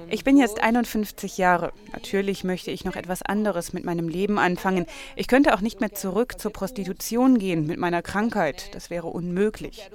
Ich 0.09 0.23
bin 0.25 0.37
jetzt 0.37 0.61
51 0.61 1.37
Jahre. 1.37 1.71
Natürlich 1.93 2.43
möchte 2.43 2.69
ich 2.69 2.83
noch 2.83 2.97
etwas 2.97 3.21
anderes 3.21 3.71
mit 3.71 3.85
meinem 3.85 4.09
Leben 4.09 4.39
anfangen. 4.39 4.85
Ich 5.15 5.27
könnte 5.27 5.53
auch 5.53 5.61
nicht 5.61 5.79
mehr 5.79 5.93
zurück 5.93 6.37
zur 6.37 6.51
Prostitution 6.51 7.39
gehen 7.39 7.65
mit 7.65 7.79
meiner 7.79 8.01
Krankheit. 8.01 8.75
Das 8.75 8.89
wäre 8.89 9.07
unmöglich. 9.07 9.89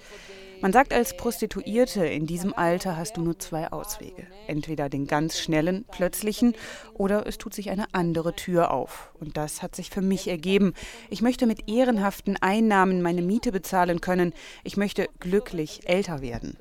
Man 0.60 0.72
sagt 0.72 0.92
als 0.92 1.16
Prostituierte, 1.16 2.04
in 2.06 2.26
diesem 2.26 2.52
Alter 2.52 2.96
hast 2.96 3.16
du 3.16 3.20
nur 3.20 3.38
zwei 3.38 3.70
Auswege. 3.70 4.26
Entweder 4.46 4.88
den 4.88 5.06
ganz 5.06 5.38
schnellen, 5.38 5.84
plötzlichen 5.92 6.54
oder 6.94 7.26
es 7.26 7.36
tut 7.38 7.54
sich 7.54 7.70
eine 7.70 7.86
andere 7.92 8.34
Tür 8.34 8.72
auf. 8.72 9.12
Und 9.20 9.36
das 9.36 9.62
hat 9.62 9.76
sich 9.76 9.90
für 9.90 10.02
mich 10.02 10.28
ergeben. 10.28 10.72
Ich 11.10 11.20
möchte 11.22 11.46
mit 11.46 11.68
ehrenhaften 11.68 12.36
Einnahmen 12.40 13.02
meine 13.02 13.22
Miete 13.22 13.52
bezahlen 13.52 14.00
können. 14.00 14.32
Ich 14.64 14.76
möchte 14.76 15.08
glücklich 15.20 15.82
älter 15.84 16.22
werden. 16.22 16.56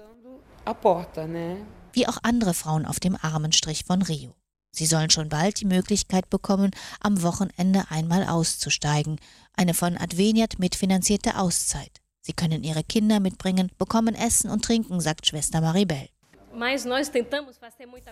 Wie 1.94 2.08
auch 2.08 2.18
andere 2.24 2.54
Frauen 2.54 2.86
auf 2.86 3.00
dem 3.00 3.18
Armenstrich 3.22 3.86
von 3.86 4.02
Rio. 4.02 4.36
Sie 4.72 4.86
sollen 4.86 5.10
schon 5.10 5.30
bald 5.30 5.60
die 5.60 5.66
Möglichkeit 5.66 6.30
bekommen, 6.30 6.72
am 7.00 7.24
Wochenende 7.24 7.86
einmal 7.90 8.28
auszusteigen. 8.28 9.20
Eine 9.54 9.74
von 9.74 9.98
Adveniat 9.98 10.60
mitfinanzierte 10.60 11.38
Auszeit. 11.38 12.02
Sie 12.22 12.34
können 12.34 12.64
ihre 12.64 12.84
Kinder 12.84 13.20
mitbringen, 13.20 13.72
bekommen 13.78 14.14
Essen 14.14 14.52
und 14.52 14.64
Trinken, 14.64 15.00
sagt 15.00 15.26
Schwester 15.26 15.62
Maribel. 15.62 16.10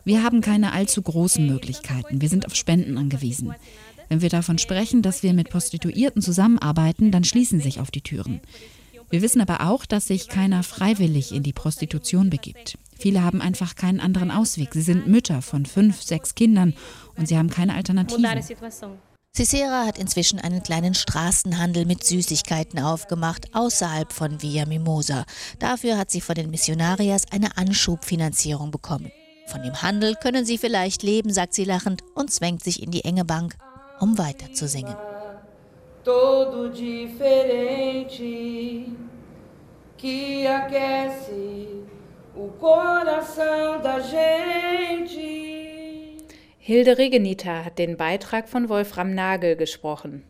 Wir 0.04 0.24
haben 0.24 0.42
keine 0.42 0.72
allzu 0.72 1.02
großen 1.02 1.46
Möglichkeiten. 1.46 2.22
Wir 2.22 2.30
sind 2.30 2.46
auf 2.46 2.56
Spenden 2.56 2.98
angewiesen. 2.98 3.54
Wenn 4.08 4.22
wir 4.22 4.30
davon 4.30 4.58
sprechen, 4.58 5.02
dass 5.02 5.24
wir 5.24 5.34
mit 5.34 5.50
Prostituierten 5.50 6.22
zusammenarbeiten, 6.22 7.12
dann 7.12 7.24
schließen 7.24 7.60
sich 7.60 7.80
auf 7.80 7.92
die 7.92 8.02
Türen. 8.02 8.42
Wir 9.10 9.22
wissen 9.22 9.42
aber 9.42 9.68
auch, 9.68 9.86
dass 9.86 10.08
sich 10.08 10.28
keiner 10.28 10.64
freiwillig 10.64 11.34
in 11.34 11.44
die 11.44 11.54
Prostitution 11.54 12.30
begibt. 12.30 12.78
Viele 12.98 13.24
haben 13.24 13.42
einfach 13.42 13.76
keinen 13.76 14.00
anderen 14.00 14.32
Ausweg. 14.32 14.74
Sie 14.74 14.82
sind 14.82 15.08
Mütter 15.08 15.42
von 15.42 15.66
fünf, 15.66 16.02
sechs 16.02 16.36
Kindern 16.36 16.74
und 17.18 17.28
sie 17.28 17.38
haben 17.38 17.50
keine 17.50 17.76
Alternative. 17.76 18.22
Cicera 19.36 19.86
hat 19.86 19.98
inzwischen 19.98 20.40
einen 20.40 20.64
kleinen 20.64 20.94
Straßenhandel 20.94 21.86
mit 21.86 22.06
Süßigkeiten 22.06 22.80
aufgemacht, 22.80 23.54
außerhalb 23.54 24.14
von 24.14 24.42
Via 24.42 24.66
Mimosa. 24.66 25.26
Dafür 25.60 25.98
hat 25.98 26.10
sie 26.10 26.22
von 26.22 26.36
den 26.36 26.50
Missionarias 26.50 27.24
eine 27.32 27.58
Anschubfinanzierung 27.58 28.72
bekommen. 28.72 29.12
Von 29.48 29.62
dem 29.62 29.82
Handel 29.82 30.16
können 30.16 30.46
sie 30.46 30.58
vielleicht 30.58 31.04
leben, 31.04 31.34
sagt 31.34 31.54
sie 31.54 31.66
lachend 31.66 32.02
und 32.16 32.32
zwängt 32.32 32.64
sich 32.64 32.82
in 32.82 32.92
die 32.92 33.04
enge 33.04 33.26
Bank, 33.26 33.58
um 34.00 34.18
weiter 34.18 34.54
zu 34.54 34.70
singen. 34.70 34.96
Todo 36.06 36.70
diferente 36.70 38.24
que 39.98 40.46
aquece 40.46 41.82
o 42.36 42.50
coração 42.60 43.82
da 43.82 44.00
gente. 44.02 45.26
Hilde 46.60 46.94
Regenita 46.94 47.66
hat 47.66 47.80
den 47.80 47.98
Beitrag 47.98 48.48
von 48.48 48.70
Wolfram 48.70 49.16
Nagel 49.16 49.56
gesprochen. 49.56 50.24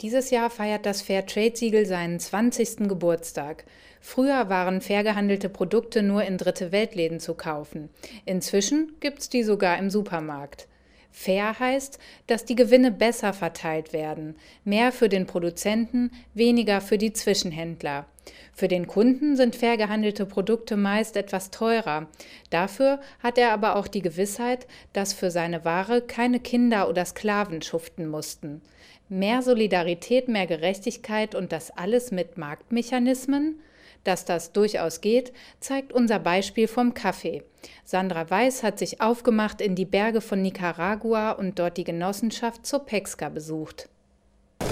Dieses 0.00 0.30
Jahr 0.30 0.48
feiert 0.48 0.86
das 0.86 1.02
Fairtrade-Siegel 1.02 1.84
seinen 1.84 2.20
20. 2.20 2.88
Geburtstag. 2.88 3.64
Früher 4.00 4.48
waren 4.48 4.80
fair 4.80 5.02
gehandelte 5.04 5.48
Produkte 5.48 6.02
nur 6.02 6.22
in 6.24 6.38
dritte 6.38 6.72
Weltläden 6.72 7.20
zu 7.20 7.34
kaufen. 7.34 7.90
Inzwischen 8.24 8.92
gibt's 9.00 9.28
die 9.28 9.42
sogar 9.42 9.78
im 9.78 9.90
Supermarkt. 9.90 10.68
Fair 11.10 11.58
heißt, 11.58 11.98
dass 12.26 12.44
die 12.44 12.54
Gewinne 12.54 12.92
besser 12.92 13.32
verteilt 13.32 13.92
werden, 13.92 14.36
mehr 14.64 14.92
für 14.92 15.08
den 15.08 15.26
Produzenten, 15.26 16.12
weniger 16.34 16.80
für 16.80 16.98
die 16.98 17.12
Zwischenhändler. 17.12 18.06
Für 18.52 18.68
den 18.68 18.86
Kunden 18.86 19.36
sind 19.36 19.56
fair 19.56 19.76
gehandelte 19.76 20.26
Produkte 20.26 20.76
meist 20.76 21.16
etwas 21.16 21.50
teurer. 21.50 22.08
Dafür 22.50 23.00
hat 23.20 23.38
er 23.38 23.52
aber 23.52 23.76
auch 23.76 23.88
die 23.88 24.02
Gewissheit, 24.02 24.66
dass 24.92 25.12
für 25.12 25.30
seine 25.30 25.64
Ware 25.64 26.02
keine 26.02 26.40
Kinder 26.40 26.88
oder 26.88 27.04
Sklaven 27.04 27.62
schuften 27.62 28.08
mussten. 28.08 28.60
Mehr 29.08 29.42
Solidarität, 29.42 30.28
mehr 30.28 30.46
Gerechtigkeit 30.46 31.34
und 31.34 31.52
das 31.52 31.70
alles 31.70 32.10
mit 32.10 32.36
Marktmechanismen? 32.36 33.60
Dass 34.08 34.24
das 34.24 34.54
durchaus 34.54 35.02
geht, 35.02 35.34
zeigt 35.60 35.92
unser 35.92 36.18
Beispiel 36.18 36.66
vom 36.66 36.94
Kaffee. 36.94 37.42
Sandra 37.84 38.30
Weiß 38.30 38.62
hat 38.62 38.78
sich 38.78 39.02
aufgemacht 39.02 39.60
in 39.60 39.74
die 39.74 39.84
Berge 39.84 40.22
von 40.22 40.40
Nicaragua 40.40 41.32
und 41.32 41.58
dort 41.58 41.76
die 41.76 41.84
Genossenschaft 41.84 42.64
Zopexca 42.64 43.28
besucht. 43.28 43.90
Auf 44.60 44.70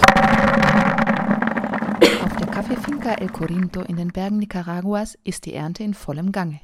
der 2.39 2.47
Kaffeefinca 2.47 3.13
El 3.13 3.29
Corinto 3.29 3.81
in 3.81 3.97
den 3.97 4.07
Bergen 4.07 4.39
Nicaraguas 4.39 5.19
ist 5.23 5.45
die 5.45 5.53
Ernte 5.53 5.83
in 5.83 5.93
vollem 5.93 6.31
Gange. 6.31 6.59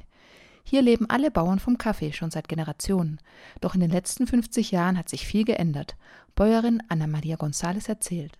Hier 0.64 0.82
leben 0.82 1.08
alle 1.08 1.30
Bauern 1.30 1.60
vom 1.60 1.78
Kaffee 1.78 2.12
schon 2.12 2.32
seit 2.32 2.48
Generationen. 2.48 3.20
Doch 3.60 3.76
in 3.76 3.82
den 3.82 3.90
letzten 3.90 4.26
50 4.26 4.72
Jahren 4.72 4.98
hat 4.98 5.08
sich 5.08 5.28
viel 5.28 5.44
geändert. 5.44 5.94
Bäuerin 6.34 6.82
Ana 6.88 7.06
Maria 7.06 7.36
González 7.36 7.88
erzählt. 7.88 8.32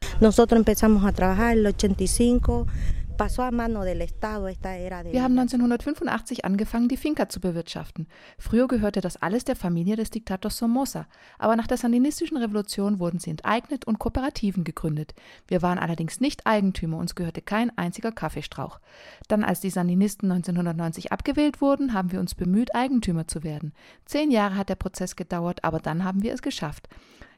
Nosotros 3.16 3.38
empezamos 3.38 3.60
a 3.60 3.68
trabajar 3.68 3.88
el 3.88 4.08
85 4.08 5.12
wir 5.12 5.22
haben 5.22 5.38
1985 5.38 6.44
angefangen, 6.44 6.88
die 6.88 6.96
Finca 6.96 7.28
zu 7.28 7.40
bewirtschaften. 7.40 8.08
Früher 8.38 8.66
gehörte 8.66 9.00
das 9.00 9.16
alles 9.16 9.44
der 9.44 9.54
Familie 9.56 9.96
des 9.96 10.10
Diktators 10.10 10.56
Somoza, 10.56 11.06
aber 11.38 11.54
nach 11.54 11.66
der 11.66 11.76
sandinistischen 11.76 12.36
Revolution 12.36 12.98
wurden 12.98 13.20
sie 13.20 13.30
enteignet 13.30 13.84
und 13.84 13.98
Kooperativen 13.98 14.64
gegründet. 14.64 15.14
Wir 15.46 15.62
waren 15.62 15.78
allerdings 15.78 16.20
nicht 16.20 16.46
Eigentümer, 16.46 16.98
uns 16.98 17.14
gehörte 17.14 17.42
kein 17.42 17.76
einziger 17.78 18.10
Kaffeestrauch. 18.10 18.80
Dann, 19.28 19.44
als 19.44 19.60
die 19.60 19.70
Sandinisten 19.70 20.30
1990 20.30 21.12
abgewählt 21.12 21.60
wurden, 21.60 21.92
haben 21.92 22.10
wir 22.10 22.20
uns 22.20 22.34
bemüht, 22.34 22.74
Eigentümer 22.74 23.28
zu 23.28 23.44
werden. 23.44 23.72
Zehn 24.06 24.30
Jahre 24.30 24.56
hat 24.56 24.68
der 24.68 24.74
Prozess 24.74 25.14
gedauert, 25.14 25.62
aber 25.62 25.78
dann 25.78 26.04
haben 26.04 26.22
wir 26.22 26.34
es 26.34 26.42
geschafft. 26.42 26.88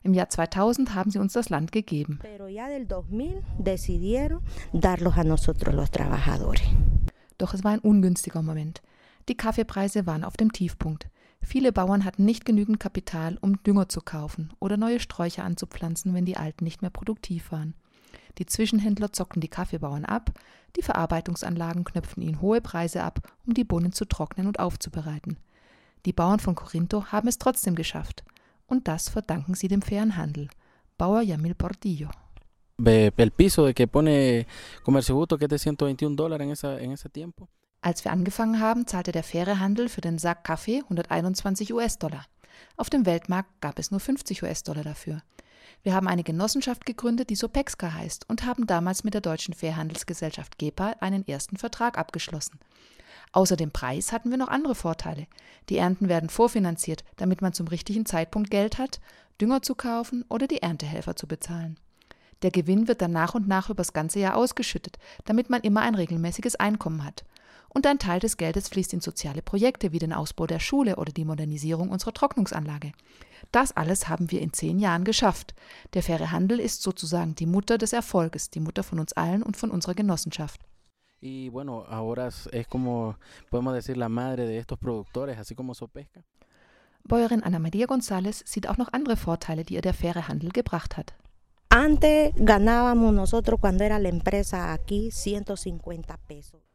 Im 0.03 0.15
Jahr 0.15 0.29
2000 0.29 0.95
haben 0.95 1.11
sie 1.11 1.19
uns 1.19 1.33
das 1.33 1.49
Land 1.49 1.73
gegeben. 1.73 2.21
Doch 7.39 7.55
es 7.55 7.65
war 7.65 7.73
ein 7.73 7.81
ungünstiger 7.81 8.43
Moment. 8.43 8.83
Die 9.29 9.37
Kaffeepreise 9.37 10.07
waren 10.07 10.25
auf 10.25 10.37
dem 10.37 10.53
Tiefpunkt. 10.53 11.09
Viele 11.43 11.73
Bauern 11.73 12.05
hatten 12.05 12.25
nicht 12.25 12.45
genügend 12.45 12.81
Kapital, 12.81 13.39
um 13.41 13.63
Dünger 13.63 13.89
zu 13.89 14.01
kaufen 14.01 14.53
oder 14.59 14.77
neue 14.77 15.01
Sträucher 15.01 15.45
anzupflanzen, 15.45 16.15
wenn 16.15 16.25
die 16.25 16.37
alten 16.37 16.65
nicht 16.65 16.83
mehr 16.83 16.91
produktiv 16.91 17.53
waren. 17.53 17.75
Die 18.39 18.47
Zwischenhändler 18.47 19.13
zockten 19.13 19.41
die 19.41 19.49
Kaffeebauern 19.49 20.05
ab, 20.05 20.33
die 20.77 20.83
Verarbeitungsanlagen 20.83 21.85
knöpften 21.85 22.23
ihnen 22.23 22.41
hohe 22.41 22.61
Preise 22.61 23.03
ab, 23.03 23.21
um 23.47 23.55
die 23.55 23.65
Bohnen 23.65 23.93
zu 23.93 24.05
trocknen 24.05 24.47
und 24.47 24.61
aufzubereiten. 24.61 25.39
Die 26.05 26.13
Bauern 26.13 26.41
von 26.41 26.55
Corinto 26.55 27.07
haben 27.07 27.29
es 27.29 27.39
trotzdem 27.39 27.75
geschafft 27.75 28.25
und 28.67 28.89
das 28.89 29.09
verdanken 29.09 29.55
sie 29.55 29.69
dem 29.69 29.83
fairen 29.83 30.17
Handel. 30.17 30.49
Bauer 30.99 31.23
Yamil 31.23 31.55
Portillo. 31.55 32.11
El 32.79 33.31
piso 33.31 33.65
de 33.65 33.75
que 33.75 33.87
pone 33.87 34.47
Comercio 34.83 35.15
Justo, 35.15 35.39
que 35.39 35.47
es 35.47 35.51
de 35.51 35.59
121 35.59 36.17
Dollar 36.17 36.41
en, 36.43 36.51
esa, 36.51 36.79
en 36.79 36.93
ese 36.93 37.09
tiempo. 37.09 37.49
Als 37.81 38.05
wir 38.05 38.13
angefangen 38.13 38.61
haben, 38.61 38.87
zahlte 38.87 39.13
der 39.13 39.23
faire 39.23 39.61
Handel 39.61 39.89
für 39.89 40.01
den 40.01 40.19
Sack 40.19 40.45
Kaffee 40.45 40.83
121 40.83 41.73
US-Dollar. 41.73 42.27
Auf 42.77 42.91
dem 42.91 43.07
Weltmarkt 43.07 43.61
gab 43.61 43.79
es 43.79 43.91
nur 43.91 44.01
50 44.01 44.43
US-Dollar 44.43 44.83
dafür. 44.83 45.23
Wir 45.87 45.95
haben 45.95 46.09
eine 46.09 46.25
Genossenschaft 46.25 46.85
gegründet, 46.85 47.31
die 47.31 47.37
Sopexca 47.37 47.95
heißt, 47.95 48.29
und 48.29 48.45
haben 48.45 48.67
damals 48.67 49.05
mit 49.05 49.15
der 49.15 49.21
deutschen 49.21 49.55
Fairhandelsgesellschaft 49.55 50.59
GEPA 50.59 50.97
einen 50.99 51.25
ersten 51.29 51.59
Vertrag 51.59 51.97
abgeschlossen. 51.97 52.59
Außer 53.31 53.55
dem 53.55 53.71
Preis 53.71 54.11
hatten 54.11 54.33
wir 54.33 54.37
noch 54.37 54.49
andere 54.49 54.75
Vorteile. 54.75 55.29
Die 55.69 55.77
Ernten 55.77 56.09
werden 56.09 56.29
vorfinanziert, 56.29 57.05
damit 57.15 57.41
man 57.41 57.53
zum 57.53 57.69
richtigen 57.69 58.05
Zeitpunkt 58.05 58.51
Geld 58.51 58.79
hat, 58.79 58.99
Dünger 59.41 59.63
zu 59.63 59.77
kaufen 59.77 60.25
oder 60.29 60.49
die 60.49 60.61
Erntehelfer 60.61 61.15
zu 61.15 61.29
bezahlen. 61.29 61.79
Der 62.43 62.51
Gewinn 62.51 62.89
wird 62.89 63.01
dann 63.01 63.13
nach 63.13 63.37
und 63.37 63.47
nach 63.47 63.71
übers 63.71 63.93
ganze 63.93 64.19
Jahr 64.19 64.35
ausgeschüttet, 64.35 64.99
damit 65.25 65.51
man 65.51 65.61
immer 65.61 65.83
ein 65.83 65.95
regelmäßiges 65.95 66.57
Einkommen 66.57 67.05
hat. 67.05 67.25
Und 67.77 67.87
ein 67.87 67.99
Teil 67.99 68.21
des 68.21 68.39
Geldes 68.39 68.71
fließt 68.71 68.95
in 68.95 69.03
soziale 69.03 69.43
Projekte 69.43 69.93
wie 69.93 69.99
den 69.99 70.15
Ausbau 70.15 70.47
der 70.47 70.61
Schule 70.61 70.97
oder 70.97 71.13
die 71.13 71.27
Modernisierung 71.27 71.91
unserer 71.91 72.15
Trocknungsanlage. 72.15 72.93
Das 73.53 73.73
alles 73.73 74.09
haben 74.09 74.31
wir 74.31 74.41
in 74.41 74.55
zehn 74.55 74.79
Jahren 74.79 75.05
geschafft. 75.05 75.55
Der 75.93 76.03
faire 76.03 76.31
Handel 76.33 76.59
ist 76.59 76.81
sozusagen 76.81 77.35
die 77.35 77.45
Mutter 77.45 77.77
des 77.77 77.93
Erfolges, 77.93 78.49
die 78.49 78.61
Mutter 78.61 78.83
von 78.83 78.99
uns 78.99 79.13
allen 79.13 79.43
und 79.43 79.59
von 79.59 79.71
unserer 79.71 79.93
Genossenschaft. 79.93 80.63
Y 81.21 81.51
bueno, 81.51 81.85
ahora 81.87 82.29
es 82.29 82.49
como, 82.71 83.17
podemos 83.51 83.75
decir, 83.75 83.99
la 83.99 84.09
madre 84.09 84.47
de 84.47 84.57
estos 84.57 84.79
productores, 84.79 85.39
así 85.39 85.55
como 85.55 85.75
Sopesca. 85.75 86.25
Bäuerin 87.05 87.43
Ana 87.43 87.59
Maria 87.59 87.85
González 87.85 88.43
sieht 88.47 88.71
auch 88.71 88.79
noch 88.79 88.95
andere 88.95 89.19
Vorteile, 89.19 89.65
die 89.65 89.75
ihr 89.75 89.83
der 89.83 89.93
faire 89.93 90.29
Handel 90.29 90.51
gebracht 90.51 90.97
hat. 90.97 91.13
Antes 91.69 92.33
ganábamos 92.37 93.13
nosotros 93.13 93.61
cuando 93.61 93.85
era 93.85 93.99
la 93.99 94.09
empresa 94.09 94.73
aquí 94.73 95.11
150 95.11 96.17
pesos. 96.27 96.66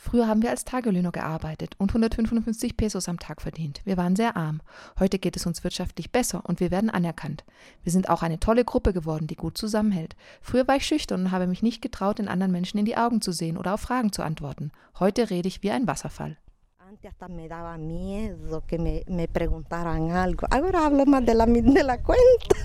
Früher 0.00 0.28
haben 0.28 0.42
wir 0.42 0.50
als 0.50 0.64
Tagelöhner 0.64 1.10
gearbeitet 1.10 1.74
und 1.76 1.90
155 1.90 2.76
Pesos 2.76 3.08
am 3.08 3.18
Tag 3.18 3.42
verdient. 3.42 3.80
Wir 3.84 3.96
waren 3.96 4.14
sehr 4.14 4.36
arm. 4.36 4.60
Heute 5.00 5.18
geht 5.18 5.34
es 5.34 5.44
uns 5.44 5.64
wirtschaftlich 5.64 6.12
besser 6.12 6.42
und 6.46 6.60
wir 6.60 6.70
werden 6.70 6.88
anerkannt. 6.88 7.44
Wir 7.82 7.90
sind 7.90 8.08
auch 8.08 8.22
eine 8.22 8.38
tolle 8.38 8.64
Gruppe 8.64 8.92
geworden, 8.92 9.26
die 9.26 9.34
gut 9.34 9.58
zusammenhält. 9.58 10.14
Früher 10.40 10.68
war 10.68 10.76
ich 10.76 10.86
schüchtern 10.86 11.22
und 11.22 11.30
habe 11.32 11.48
mich 11.48 11.64
nicht 11.64 11.82
getraut, 11.82 12.20
den 12.20 12.28
anderen 12.28 12.52
Menschen 12.52 12.78
in 12.78 12.84
die 12.84 12.96
Augen 12.96 13.20
zu 13.20 13.32
sehen 13.32 13.58
oder 13.58 13.74
auf 13.74 13.80
Fragen 13.80 14.12
zu 14.12 14.22
antworten. 14.22 14.70
Heute 15.00 15.30
rede 15.30 15.48
ich 15.48 15.64
wie 15.64 15.72
ein 15.72 15.88
Wasserfall. 15.88 16.36
Antes 16.78 17.10
hasta 17.10 17.28
me 17.28 17.48
daba 17.48 17.76
miedo 17.76 18.62
que 18.66 18.78
me, 18.78 19.04
me 19.08 19.26
preguntaran 19.26 20.10
hablo 20.12 21.06
más 21.06 21.26
de 21.26 21.34
la, 21.34 21.44
de 21.44 21.82
la 21.82 21.98
cuenta. 21.98 22.56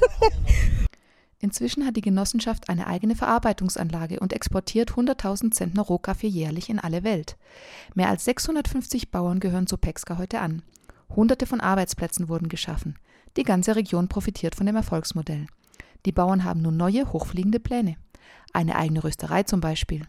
Inzwischen 1.44 1.86
hat 1.86 1.98
die 1.98 2.02
Genossenschaft 2.02 2.70
eine 2.70 2.88
eigene 2.88 3.18
Verarbeitungsanlage 3.18 4.22
und 4.22 4.32
exportiert 4.32 4.92
100.000 4.92 5.52
Zentner 5.52 5.82
Rohkaffee 5.82 6.30
jährlich 6.30 6.70
in 6.70 6.80
alle 6.80 7.04
Welt. 7.04 7.36
Mehr 7.96 8.08
als 8.08 8.24
650 8.24 9.12
Bauern 9.12 9.42
gehören 9.42 9.68
zu 9.68 9.76
Pexka 9.76 10.18
heute 10.18 10.40
an. 10.40 10.62
Hunderte 11.14 11.46
von 11.46 11.60
Arbeitsplätzen 11.60 12.30
wurden 12.30 12.48
geschaffen. 12.48 12.96
Die 13.36 13.44
ganze 13.44 13.76
Region 13.76 14.08
profitiert 14.08 14.56
von 14.56 14.68
dem 14.68 14.78
Erfolgsmodell. 14.78 15.48
Die 16.06 16.14
Bauern 16.14 16.46
haben 16.46 16.62
nun 16.62 16.78
neue, 16.78 17.12
hochfliegende 17.12 17.60
Pläne. 17.60 17.98
Eine 18.54 18.78
eigene 18.78 19.04
Rösterei 19.04 19.44
zum 19.44 19.60
Beispiel. 19.60 20.04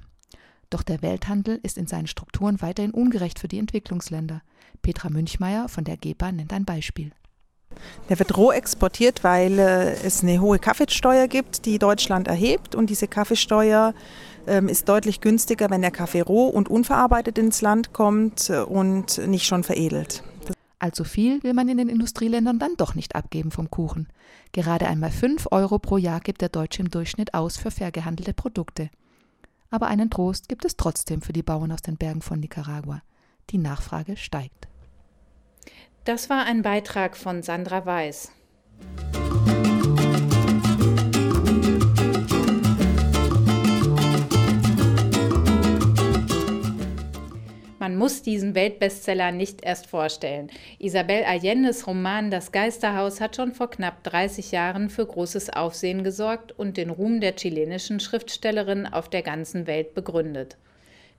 Doch 0.71 0.85
der 0.85 1.03
Welthandel 1.03 1.59
ist 1.65 1.79
in 1.79 1.89
seinen 1.89 2.07
Strukturen 2.07 2.63
weiterhin 2.63 2.93
ungerecht 2.93 3.41
für 3.41 3.49
die 3.49 3.59
Entwicklungsländer. 3.59 4.43
Petra 4.83 5.11
Münchmeier 5.11 5.69
von 5.69 5.83
der 5.83 5.97
GEPA 5.97 6.31
nennt 6.31 6.53
ein 6.53 6.65
Beispiel. 6.65 7.11
Der 8.09 8.19
wird 8.19 8.37
roh 8.37 8.53
exportiert, 8.53 9.25
weil 9.25 9.59
äh, 9.59 9.93
es 10.05 10.23
eine 10.23 10.41
hohe 10.41 10.59
Kaffeesteuer 10.59 11.29
gibt, 11.29 11.67
die 11.67 11.79
Deutschland 11.79 12.29
erhebt. 12.29 12.75
Und 12.75 12.91
diese 12.91 13.09
Kaffeesteuer 13.09 13.95
ähm, 14.47 14.69
ist 14.69 14.89
deutlich 14.89 15.21
günstiger, 15.21 15.71
wenn 15.71 15.83
der 15.83 15.91
Kaffee 15.91 16.21
roh 16.21 16.47
und 16.47 16.69
unverarbeitet 16.69 17.39
ins 17.39 17.63
Land 17.63 17.93
kommt 17.93 18.51
äh, 18.51 18.61
und 18.61 19.19
nicht 19.27 19.47
schon 19.47 19.65
veredelt. 19.65 20.23
Allzu 20.79 21.05
viel 21.05 21.43
will 21.43 21.55
man 21.55 21.69
in 21.69 21.79
den 21.79 21.89
Industrieländern 21.89 22.59
dann 22.59 22.77
doch 22.77 22.95
nicht 22.95 23.17
abgeben 23.17 23.51
vom 23.51 23.71
Kuchen. 23.71 24.09
Gerade 24.53 24.87
einmal 24.87 25.11
5 25.11 25.49
Euro 25.51 25.79
pro 25.79 25.97
Jahr 25.97 26.21
gibt 26.21 26.43
der 26.43 26.51
Deutsche 26.51 26.83
im 26.83 26.91
Durchschnitt 26.91 27.33
aus 27.33 27.57
für 27.57 27.71
fair 27.71 27.91
gehandelte 27.91 28.35
Produkte. 28.35 28.91
Aber 29.71 29.87
einen 29.87 30.11
Trost 30.11 30.49
gibt 30.49 30.65
es 30.65 30.77
trotzdem 30.77 31.23
für 31.23 31.33
die 31.33 31.43
Bauern 31.43 31.73
aus 31.73 31.83
den 31.83 31.97
Bergen 31.97 32.23
von 32.23 32.39
Nicaragua. 32.39 33.03
Die 33.51 33.59
Nachfrage 33.59 34.17
steigt. 34.17 34.69
Das 36.05 36.29
war 36.29 36.45
ein 36.45 36.61
Beitrag 36.61 37.17
von 37.17 37.43
Sandra 37.43 37.87
Weiß. 37.87 38.31
Man 47.79 47.97
muss 47.97 48.21
diesen 48.21 48.55
Weltbestseller 48.55 49.33
nicht 49.33 49.65
erst 49.65 49.87
vorstellen. 49.87 50.51
Isabel 50.79 51.25
Allendes 51.25 51.87
Roman 51.87 52.31
Das 52.31 52.53
Geisterhaus 52.53 53.23
hat 53.23 53.37
schon 53.37 53.53
vor 53.53 53.71
knapp 53.71 54.05
30 54.05 54.53
Jahren 54.53 54.91
für 54.91 55.07
großes 55.07 55.49
Aufsehen 55.49 56.05
gesorgt 56.05 56.53
und 56.53 56.77
den 56.77 56.91
Ruhm 56.91 57.21
der 57.23 57.35
chilenischen 57.35 57.99
Schriftstellerin 57.99 58.87
auf 58.87 59.09
der 59.09 59.23
ganzen 59.23 59.67
Welt 59.67 59.95
begründet. 59.95 60.59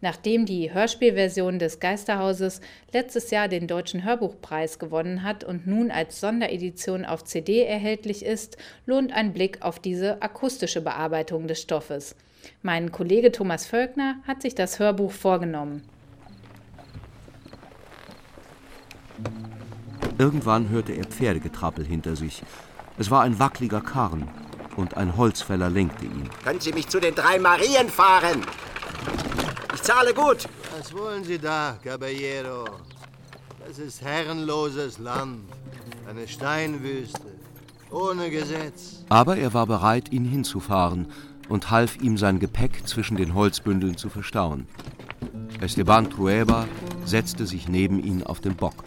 Nachdem 0.06 0.46
die 0.46 0.72
Hörspielversion 0.72 1.58
des 1.58 1.80
Geisterhauses 1.80 2.62
letztes 2.94 3.32
Jahr 3.32 3.48
den 3.48 3.65
Deutschen 3.65 4.04
Hörbuchpreis 4.04 4.78
gewonnen 4.78 5.24
hat 5.24 5.44
und 5.44 5.65
nun 5.65 5.89
als 5.89 6.20
Sonderedition 6.20 7.06
auf 7.06 7.24
CD 7.24 7.63
erhältlich 7.63 8.24
ist, 8.24 8.56
lohnt 8.86 9.12
ein 9.12 9.34
Blick 9.34 9.63
auf 9.63 9.80
diese 9.80 10.22
akustische 10.22 10.82
Bearbeitung 10.82 11.48
des 11.48 11.60
Stoffes. 11.60 12.15
Mein 12.62 12.91
Kollege 12.91 13.32
Thomas 13.32 13.65
Völkner 13.65 14.18
hat 14.28 14.44
sich 14.44 14.54
das 14.54 14.78
Hörbuch 14.78 15.12
vorgenommen. 15.12 15.82
Irgendwann 20.20 20.70
hörte 20.70 20.94
er 20.94 21.06
Pferdegetrappel 21.06 21.84
hinter 21.84 22.15
sich. 22.15 22.44
Es 23.00 23.10
war 23.10 23.24
ein 23.24 23.39
wackeliger 23.39 23.82
Karren 23.82 24.28
und 24.76 24.98
ein 24.98 25.18
Holzfäller 25.18 25.72
lenkte 25.72 26.06
ihn. 26.06 26.30
Können 26.44 26.60
Sie 26.60 26.74
mich 26.74 26.89
zu 26.89 27.00
den 27.00 27.15
drei 27.15 27.39
Marien 27.39 27.89
fahren? 27.89 28.46
Zahle 29.86 30.15
gut. 30.15 30.50
Was 30.76 30.91
wollen 30.95 31.24
Sie 31.24 31.38
da, 31.38 31.78
Caballero? 31.84 32.65
Das 33.67 33.78
ist 33.78 34.02
herrenloses 34.02 34.98
Land, 34.98 35.43
eine 36.10 36.28
Steinwüste, 36.28 37.36
ohne 37.91 38.32
Gesetz. 38.32 39.06
Aber 39.10 39.38
er 39.38 39.54
war 39.54 39.67
bereit, 39.67 40.12
ihn 40.12 40.26
hinzufahren 40.26 41.06
und 41.50 41.69
half 41.69 41.98
ihm 41.98 42.17
sein 42.17 42.39
Gepäck 42.39 42.88
zwischen 42.88 43.15
den 43.15 43.36
Holzbündeln 43.36 43.95
zu 43.95 44.10
verstauen. 44.10 44.67
Esteban 45.62 46.10
Trueba 46.10 46.67
setzte 47.06 47.45
sich 47.45 47.69
neben 47.69 48.04
ihn 48.04 48.24
auf 48.24 48.41
den 48.41 48.56
Bock. 48.56 48.84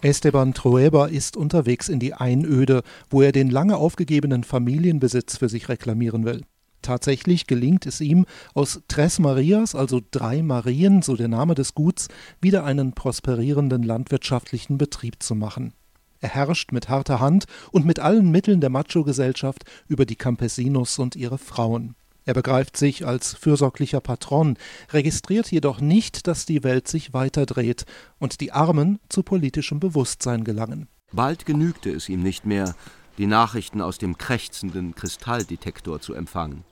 Esteban 0.00 0.54
Trueba 0.54 1.04
ist 1.04 1.36
unterwegs 1.36 1.90
in 1.90 1.98
die 1.98 2.14
Einöde, 2.14 2.82
wo 3.10 3.20
er 3.20 3.32
den 3.32 3.50
lange 3.50 3.76
aufgegebenen 3.76 4.42
Familienbesitz 4.42 5.36
für 5.36 5.50
sich 5.50 5.68
reklamieren 5.68 6.24
will. 6.24 6.46
Tatsächlich 6.82 7.46
gelingt 7.46 7.86
es 7.86 8.00
ihm, 8.00 8.26
aus 8.54 8.82
Tres 8.88 9.18
Marias, 9.18 9.74
also 9.74 10.00
drei 10.10 10.42
Marien, 10.42 11.02
so 11.02 11.16
der 11.16 11.28
Name 11.28 11.54
des 11.54 11.74
Guts, 11.74 12.08
wieder 12.40 12.64
einen 12.64 12.92
prosperierenden 12.92 13.82
landwirtschaftlichen 13.82 14.78
Betrieb 14.78 15.22
zu 15.22 15.34
machen. 15.34 15.72
Er 16.20 16.28
herrscht 16.28 16.70
mit 16.70 16.88
harter 16.88 17.18
Hand 17.18 17.46
und 17.72 17.84
mit 17.84 17.98
allen 17.98 18.30
Mitteln 18.30 18.60
der 18.60 18.70
Macho-Gesellschaft 18.70 19.64
über 19.88 20.06
die 20.06 20.16
Campesinos 20.16 20.98
und 20.98 21.16
ihre 21.16 21.38
Frauen. 21.38 21.96
Er 22.24 22.34
begreift 22.34 22.76
sich 22.76 23.04
als 23.04 23.34
fürsorglicher 23.34 24.00
Patron, 24.00 24.56
registriert 24.92 25.50
jedoch 25.50 25.80
nicht, 25.80 26.28
dass 26.28 26.46
die 26.46 26.62
Welt 26.62 26.86
sich 26.86 27.12
weiterdreht 27.12 27.84
und 28.20 28.40
die 28.40 28.52
Armen 28.52 29.00
zu 29.08 29.24
politischem 29.24 29.80
Bewusstsein 29.80 30.44
gelangen. 30.44 30.86
Bald 31.12 31.44
genügte 31.44 31.90
es 31.90 32.08
ihm 32.08 32.22
nicht 32.22 32.46
mehr, 32.46 32.76
die 33.18 33.26
Nachrichten 33.26 33.80
aus 33.80 33.98
dem 33.98 34.16
krächzenden 34.16 34.94
Kristalldetektor 34.94 36.00
zu 36.00 36.14
empfangen. 36.14 36.64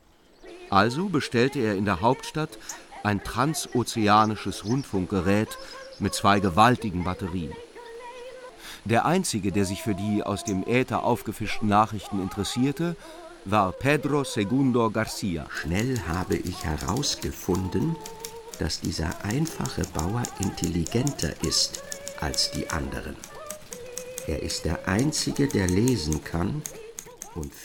Also 0.71 1.09
bestellte 1.09 1.59
er 1.59 1.75
in 1.75 1.85
der 1.85 2.01
Hauptstadt 2.01 2.59
ein 3.03 3.23
transozeanisches 3.23 4.65
Rundfunkgerät 4.65 5.59
mit 5.99 6.15
zwei 6.15 6.41
gewaltigen 6.41 7.05
Batterien. 7.05 7.53
Der 8.85 9.05
einzige, 9.05 9.53
der 9.53 9.65
sich 9.65 9.83
für 9.83 9.95
die 9.95 10.23
aus 10.23 10.45
dem 10.45 10.65
Äther 10.67 11.05
aufgefischten 11.05 11.69
Nachrichten 11.69 12.23
interessierte, 12.23 12.97
war 13.45 13.73
Pedro 13.73 14.25
Segundo 14.25 14.91
Garcia. 14.91 15.47
Schnell 15.51 16.01
habe 16.09 16.37
ich 16.37 16.65
herausgefunden, 16.65 17.97
dass 18.59 18.81
dieser 18.81 19.25
einfache 19.25 19.83
Bauer 19.95 20.23
intelligenter 20.41 21.33
ist 21.43 21.83
als 22.21 22.51
die 22.53 22.69
anderen. 22.71 23.17
Er 24.27 24.43
ist 24.43 24.65
der 24.65 24.87
Einzige, 24.87 25.49
der 25.49 25.67
lesen 25.67 26.23
kann. 26.23 26.63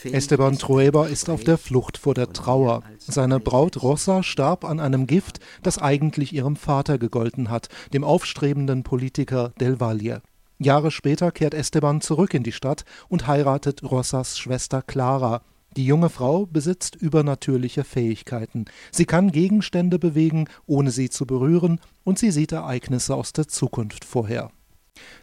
Esteban 0.04 0.58
Trueba 0.58 1.06
ist 1.06 1.28
auf 1.28 1.44
der 1.44 1.58
Flucht 1.58 1.98
vor 1.98 2.14
der 2.14 2.32
Trauer. 2.32 2.82
Seine 2.98 3.40
Braut 3.40 3.82
Rosa 3.82 4.22
starb 4.22 4.64
an 4.64 4.80
einem 4.80 5.06
Gift, 5.06 5.40
das 5.62 5.78
eigentlich 5.78 6.32
ihrem 6.32 6.56
Vater 6.56 6.98
gegolten 6.98 7.50
hat, 7.50 7.68
dem 7.92 8.04
aufstrebenden 8.04 8.82
Politiker 8.82 9.52
Del 9.60 9.80
Valle. 9.80 10.22
Jahre 10.58 10.90
später 10.90 11.32
kehrt 11.32 11.54
Esteban 11.54 12.00
zurück 12.00 12.32
in 12.32 12.42
die 12.42 12.52
Stadt 12.52 12.84
und 13.08 13.26
heiratet 13.26 13.82
Rosas 13.82 14.38
Schwester 14.38 14.82
Clara, 14.82 15.42
die 15.76 15.84
junge 15.84 16.08
Frau 16.08 16.46
besitzt 16.46 16.96
übernatürliche 16.96 17.84
Fähigkeiten. 17.84 18.64
Sie 18.90 19.04
kann 19.04 19.30
Gegenstände 19.30 19.98
bewegen, 19.98 20.48
ohne 20.66 20.90
sie 20.90 21.10
zu 21.10 21.26
berühren, 21.26 21.80
und 22.04 22.18
sie 22.18 22.30
sieht 22.30 22.52
Ereignisse 22.52 23.14
aus 23.14 23.34
der 23.34 23.48
Zukunft 23.48 24.04
vorher. 24.06 24.50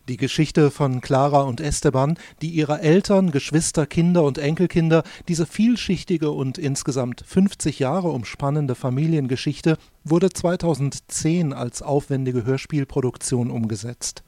Die 0.07 0.17
Geschichte 0.17 0.71
von 0.71 1.01
Clara 1.01 1.41
und 1.41 1.61
Esteban, 1.61 2.17
die 2.41 2.49
ihre 2.49 2.81
Eltern, 2.81 3.31
Geschwister, 3.31 3.85
Kinder 3.85 4.23
und 4.23 4.37
Enkelkinder, 4.37 5.03
diese 5.27 5.45
vielschichtige 5.45 6.31
und 6.31 6.57
insgesamt 6.57 7.23
50 7.25 7.79
Jahre 7.79 8.09
umspannende 8.09 8.75
Familiengeschichte, 8.75 9.77
wurde 10.03 10.29
2010 10.29 11.53
als 11.53 11.81
aufwendige 11.81 12.45
Hörspielproduktion 12.45 13.49
umgesetzt 13.49 14.23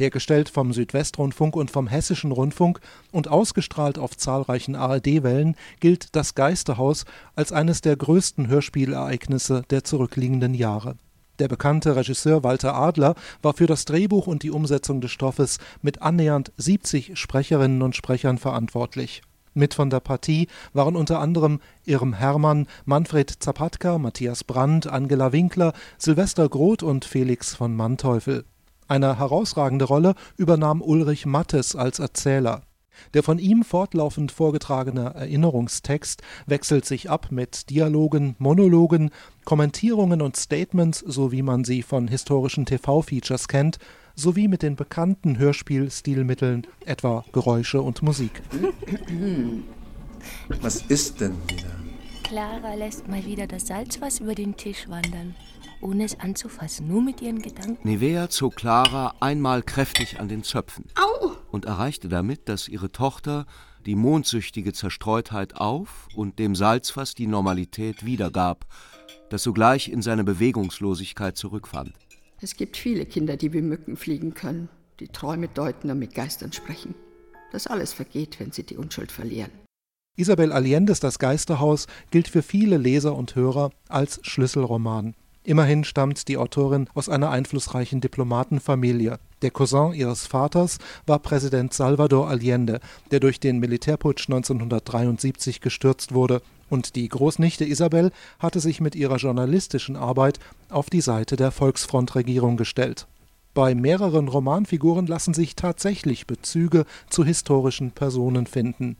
hergestellt 0.00 0.48
vom 0.48 0.72
Südwestrundfunk 0.72 1.54
und 1.54 1.70
vom 1.70 1.86
Hessischen 1.86 2.32
Rundfunk 2.32 2.80
und 3.12 3.28
ausgestrahlt 3.28 3.98
auf 3.98 4.16
zahlreichen 4.16 4.74
ARD-Wellen, 4.74 5.54
gilt 5.78 6.16
Das 6.16 6.34
Geisterhaus 6.34 7.04
als 7.36 7.52
eines 7.52 7.82
der 7.82 7.96
größten 7.96 8.48
Hörspielereignisse 8.48 9.62
der 9.70 9.84
zurückliegenden 9.84 10.54
Jahre. 10.54 10.96
Der 11.40 11.48
bekannte 11.48 11.96
Regisseur 11.96 12.44
Walter 12.44 12.74
Adler 12.74 13.14
war 13.40 13.54
für 13.54 13.66
das 13.66 13.86
Drehbuch 13.86 14.26
und 14.26 14.42
die 14.42 14.50
Umsetzung 14.50 15.00
des 15.00 15.10
Stoffes 15.10 15.56
mit 15.80 16.02
annähernd 16.02 16.52
70 16.58 17.18
Sprecherinnen 17.18 17.80
und 17.80 17.96
Sprechern 17.96 18.36
verantwortlich. 18.36 19.22
Mit 19.54 19.72
von 19.72 19.88
der 19.88 20.00
Partie 20.00 20.48
waren 20.74 20.96
unter 20.96 21.18
anderem 21.18 21.60
Irm 21.86 22.12
Hermann, 22.12 22.66
Manfred 22.84 23.42
Zapatka, 23.42 23.96
Matthias 23.96 24.44
Brandt, 24.44 24.86
Angela 24.86 25.32
Winkler, 25.32 25.72
Silvester 25.96 26.46
Groth 26.46 26.82
und 26.82 27.06
Felix 27.06 27.54
von 27.54 27.74
Manteuffel. 27.74 28.44
Eine 28.86 29.18
herausragende 29.18 29.86
Rolle 29.86 30.16
übernahm 30.36 30.82
Ulrich 30.82 31.24
Mattes 31.24 31.74
als 31.74 32.00
Erzähler. 32.00 32.64
Der 33.14 33.22
von 33.22 33.38
ihm 33.38 33.62
fortlaufend 33.62 34.32
vorgetragene 34.32 35.14
Erinnerungstext 35.14 36.22
wechselt 36.46 36.84
sich 36.84 37.10
ab 37.10 37.28
mit 37.30 37.70
Dialogen, 37.70 38.36
Monologen, 38.38 39.10
Kommentierungen 39.44 40.22
und 40.22 40.36
Statements, 40.36 41.00
so 41.00 41.32
wie 41.32 41.42
man 41.42 41.64
sie 41.64 41.82
von 41.82 42.08
historischen 42.08 42.66
TV-Features 42.66 43.48
kennt, 43.48 43.78
sowie 44.14 44.48
mit 44.48 44.62
den 44.62 44.76
bekannten 44.76 45.38
Hörspielstilmitteln, 45.38 46.66
etwa 46.84 47.24
Geräusche 47.32 47.82
und 47.82 48.02
Musik. 48.02 48.42
Was 50.60 50.82
ist 50.82 51.20
denn 51.20 51.36
wieder? 51.48 51.70
Clara 52.22 52.74
lässt 52.74 53.08
mal 53.08 53.24
wieder 53.24 53.46
das 53.46 53.66
Salzwasser 53.66 54.24
über 54.24 54.34
den 54.34 54.56
Tisch 54.56 54.88
wandern 54.88 55.34
ohne 55.80 56.04
es 56.04 56.18
anzufassen, 56.20 56.88
nur 56.88 57.02
mit 57.02 57.20
ihren 57.20 57.40
Gedanken. 57.40 57.88
Nivea 57.88 58.28
zog 58.28 58.56
Clara 58.56 59.14
einmal 59.20 59.62
kräftig 59.62 60.20
an 60.20 60.28
den 60.28 60.42
Zöpfen 60.42 60.84
Au! 60.94 61.32
und 61.50 61.64
erreichte 61.64 62.08
damit, 62.08 62.48
dass 62.48 62.68
ihre 62.68 62.92
Tochter 62.92 63.46
die 63.86 63.94
mondsüchtige 63.94 64.72
Zerstreutheit 64.72 65.56
auf 65.56 66.08
und 66.14 66.38
dem 66.38 66.54
Salzfass 66.54 67.14
die 67.14 67.26
Normalität 67.26 68.04
wiedergab, 68.04 68.66
das 69.30 69.42
sogleich 69.42 69.88
in 69.88 70.02
seine 70.02 70.24
Bewegungslosigkeit 70.24 71.36
zurückfand. 71.36 71.92
Es 72.40 72.56
gibt 72.56 72.76
viele 72.76 73.06
Kinder, 73.06 73.36
die 73.36 73.52
wie 73.52 73.62
Mücken 73.62 73.96
fliegen 73.96 74.34
können, 74.34 74.68
die 74.98 75.08
Träume 75.08 75.48
deuten 75.48 75.90
und 75.90 75.98
mit 75.98 76.14
Geistern 76.14 76.52
sprechen. 76.52 76.94
Das 77.52 77.66
alles 77.66 77.92
vergeht, 77.92 78.38
wenn 78.38 78.52
sie 78.52 78.62
die 78.62 78.76
Unschuld 78.76 79.12
verlieren. 79.12 79.50
Isabel 80.16 80.52
Allendes 80.52 81.00
Das 81.00 81.18
Geisterhaus 81.18 81.86
gilt 82.10 82.28
für 82.28 82.42
viele 82.42 82.76
Leser 82.76 83.14
und 83.14 83.34
Hörer 83.34 83.70
als 83.88 84.20
Schlüsselroman. 84.22 85.14
Immerhin 85.42 85.84
stammt 85.84 86.28
die 86.28 86.36
Autorin 86.36 86.88
aus 86.94 87.08
einer 87.08 87.30
einflussreichen 87.30 88.02
Diplomatenfamilie. 88.02 89.18
Der 89.40 89.50
Cousin 89.50 89.94
ihres 89.94 90.26
Vaters 90.26 90.78
war 91.06 91.18
Präsident 91.18 91.72
Salvador 91.72 92.28
Allende, 92.28 92.80
der 93.10 93.20
durch 93.20 93.40
den 93.40 93.58
Militärputsch 93.58 94.28
1973 94.28 95.62
gestürzt 95.62 96.12
wurde, 96.12 96.42
und 96.68 96.94
die 96.94 97.08
Großnichte 97.08 97.64
Isabel 97.64 98.12
hatte 98.38 98.60
sich 98.60 98.80
mit 98.80 98.94
ihrer 98.94 99.16
journalistischen 99.16 99.96
Arbeit 99.96 100.38
auf 100.68 100.90
die 100.90 101.00
Seite 101.00 101.36
der 101.36 101.50
Volksfrontregierung 101.50 102.56
gestellt. 102.56 103.08
Bei 103.54 103.74
mehreren 103.74 104.28
Romanfiguren 104.28 105.06
lassen 105.06 105.34
sich 105.34 105.56
tatsächlich 105.56 106.26
Bezüge 106.26 106.84
zu 107.08 107.24
historischen 107.24 107.90
Personen 107.90 108.46
finden. 108.46 108.96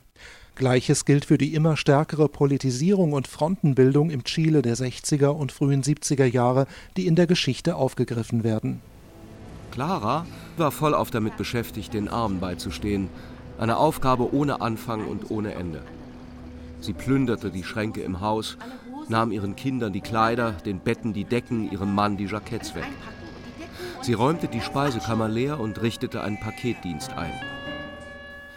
Gleiches 0.55 1.05
gilt 1.05 1.25
für 1.25 1.37
die 1.37 1.53
immer 1.53 1.77
stärkere 1.77 2.27
Politisierung 2.27 3.13
und 3.13 3.27
Frontenbildung 3.27 4.09
im 4.09 4.23
Chile 4.23 4.61
der 4.61 4.75
60er 4.75 5.27
und 5.27 5.51
frühen 5.51 5.81
70er 5.81 6.25
Jahre, 6.25 6.67
die 6.97 7.07
in 7.07 7.15
der 7.15 7.27
Geschichte 7.27 7.75
aufgegriffen 7.75 8.43
werden. 8.43 8.81
Clara 9.71 10.25
war 10.57 10.71
vollauf 10.71 11.09
damit 11.09 11.37
beschäftigt, 11.37 11.93
den 11.93 12.09
Armen 12.09 12.39
beizustehen. 12.39 13.09
Eine 13.57 13.77
Aufgabe 13.77 14.33
ohne 14.33 14.61
Anfang 14.61 15.05
und 15.07 15.31
ohne 15.31 15.53
Ende. 15.53 15.81
Sie 16.81 16.93
plünderte 16.93 17.51
die 17.51 17.63
Schränke 17.63 18.01
im 18.01 18.19
Haus, 18.21 18.57
nahm 19.07 19.31
ihren 19.31 19.55
Kindern 19.55 19.93
die 19.93 20.01
Kleider, 20.01 20.51
den 20.51 20.79
Betten 20.79 21.13
die 21.13 21.25
Decken, 21.25 21.71
ihrem 21.71 21.95
Mann 21.95 22.17
die 22.17 22.25
Jacketts 22.25 22.75
weg. 22.75 22.87
Sie 24.01 24.13
räumte 24.13 24.47
die 24.47 24.61
Speisekammer 24.61 25.29
leer 25.29 25.59
und 25.59 25.81
richtete 25.81 26.21
einen 26.21 26.39
Paketdienst 26.39 27.13
ein. 27.13 27.33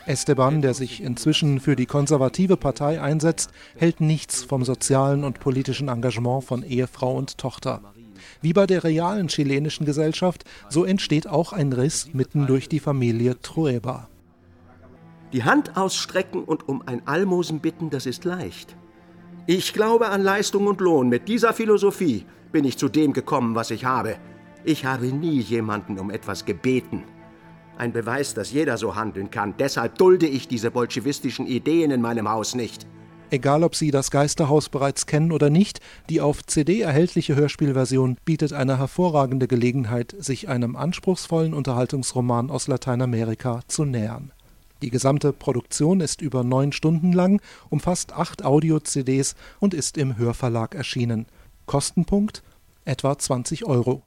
Esteban, 0.06 0.62
der 0.62 0.74
sich 0.74 1.02
inzwischen 1.02 1.60
für 1.60 1.76
die 1.76 1.86
konservative 1.86 2.56
Partei 2.56 3.00
einsetzt, 3.00 3.50
hält 3.76 4.00
nichts 4.00 4.42
vom 4.44 4.64
sozialen 4.64 5.24
und 5.24 5.40
politischen 5.40 5.88
Engagement 5.88 6.44
von 6.44 6.62
Ehefrau 6.62 7.16
und 7.16 7.38
Tochter. 7.38 7.80
Wie 8.40 8.52
bei 8.52 8.66
der 8.66 8.84
realen 8.84 9.28
chilenischen 9.28 9.86
Gesellschaft, 9.86 10.44
so 10.68 10.84
entsteht 10.84 11.26
auch 11.26 11.52
ein 11.52 11.72
Riss 11.72 12.12
mitten 12.12 12.46
durch 12.46 12.68
die 12.68 12.80
Familie 12.80 13.40
Trueba. 13.40 14.08
Die 15.32 15.44
Hand 15.44 15.76
ausstrecken 15.76 16.44
und 16.44 16.68
um 16.68 16.82
ein 16.86 17.06
Almosen 17.06 17.60
bitten, 17.60 17.90
das 17.90 18.06
ist 18.06 18.24
leicht. 18.24 18.76
Ich 19.46 19.72
glaube 19.72 20.08
an 20.08 20.22
Leistung 20.22 20.66
und 20.66 20.80
Lohn. 20.80 21.08
Mit 21.08 21.28
dieser 21.28 21.52
Philosophie 21.52 22.24
bin 22.52 22.64
ich 22.64 22.78
zu 22.78 22.88
dem 22.88 23.12
gekommen, 23.12 23.54
was 23.54 23.70
ich 23.70 23.84
habe. 23.84 24.16
Ich 24.64 24.84
habe 24.84 25.06
nie 25.06 25.40
jemanden 25.40 25.98
um 25.98 26.10
etwas 26.10 26.44
gebeten. 26.44 27.02
Ein 27.76 27.92
Beweis, 27.92 28.34
dass 28.34 28.52
jeder 28.52 28.78
so 28.78 28.94
handeln 28.94 29.30
kann. 29.30 29.54
Deshalb 29.58 29.98
dulde 29.98 30.26
ich 30.26 30.46
diese 30.46 30.70
bolschewistischen 30.70 31.46
Ideen 31.46 31.90
in 31.90 32.00
meinem 32.00 32.28
Haus 32.28 32.54
nicht. 32.54 32.86
Egal, 33.30 33.64
ob 33.64 33.74
Sie 33.74 33.90
das 33.90 34.12
Geisterhaus 34.12 34.68
bereits 34.68 35.06
kennen 35.06 35.32
oder 35.32 35.50
nicht, 35.50 35.80
die 36.08 36.20
auf 36.20 36.46
CD 36.46 36.82
erhältliche 36.82 37.34
Hörspielversion 37.34 38.16
bietet 38.24 38.52
eine 38.52 38.78
hervorragende 38.78 39.48
Gelegenheit, 39.48 40.14
sich 40.18 40.48
einem 40.48 40.76
anspruchsvollen 40.76 41.52
Unterhaltungsroman 41.52 42.50
aus 42.50 42.68
Lateinamerika 42.68 43.60
zu 43.66 43.84
nähern. 43.84 44.30
Die 44.82 44.90
gesamte 44.90 45.32
Produktion 45.32 46.00
ist 46.00 46.20
über 46.20 46.44
neun 46.44 46.70
Stunden 46.70 47.12
lang, 47.12 47.40
umfasst 47.70 48.12
acht 48.12 48.44
Audio-CDs 48.44 49.34
und 49.58 49.74
ist 49.74 49.98
im 49.98 50.16
Hörverlag 50.16 50.74
erschienen. 50.76 51.26
Kostenpunkt 51.66 52.42
etwa 52.84 53.18
20 53.18 53.64
Euro. 53.64 54.02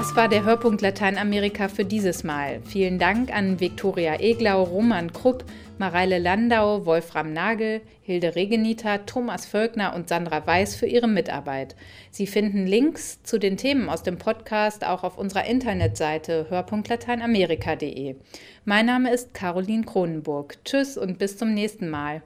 Das 0.00 0.16
war 0.16 0.28
der 0.28 0.44
Hörpunkt 0.44 0.80
Lateinamerika 0.80 1.68
für 1.68 1.84
dieses 1.84 2.24
Mal. 2.24 2.62
Vielen 2.64 2.98
Dank 2.98 3.36
an 3.36 3.60
Viktoria 3.60 4.18
Eglau, 4.18 4.62
Roman 4.62 5.12
Krupp, 5.12 5.44
Mareile 5.76 6.18
Landau, 6.18 6.86
Wolfram 6.86 7.34
Nagel, 7.34 7.82
Hilde 8.00 8.34
Regeniter, 8.34 9.04
Thomas 9.04 9.44
Völkner 9.44 9.94
und 9.94 10.08
Sandra 10.08 10.46
Weiß 10.46 10.74
für 10.74 10.86
ihre 10.86 11.06
Mitarbeit. 11.06 11.76
Sie 12.10 12.26
finden 12.26 12.66
Links 12.66 13.22
zu 13.24 13.38
den 13.38 13.58
Themen 13.58 13.90
aus 13.90 14.02
dem 14.02 14.16
Podcast 14.16 14.86
auch 14.86 15.04
auf 15.04 15.18
unserer 15.18 15.44
Internetseite 15.44 16.46
hörpunktlateinamerika.de. 16.48 18.16
Mein 18.64 18.86
Name 18.86 19.12
ist 19.12 19.34
Caroline 19.34 19.84
Kronenburg. 19.84 20.64
Tschüss 20.64 20.96
und 20.96 21.18
bis 21.18 21.36
zum 21.36 21.52
nächsten 21.52 21.90
Mal. 21.90 22.22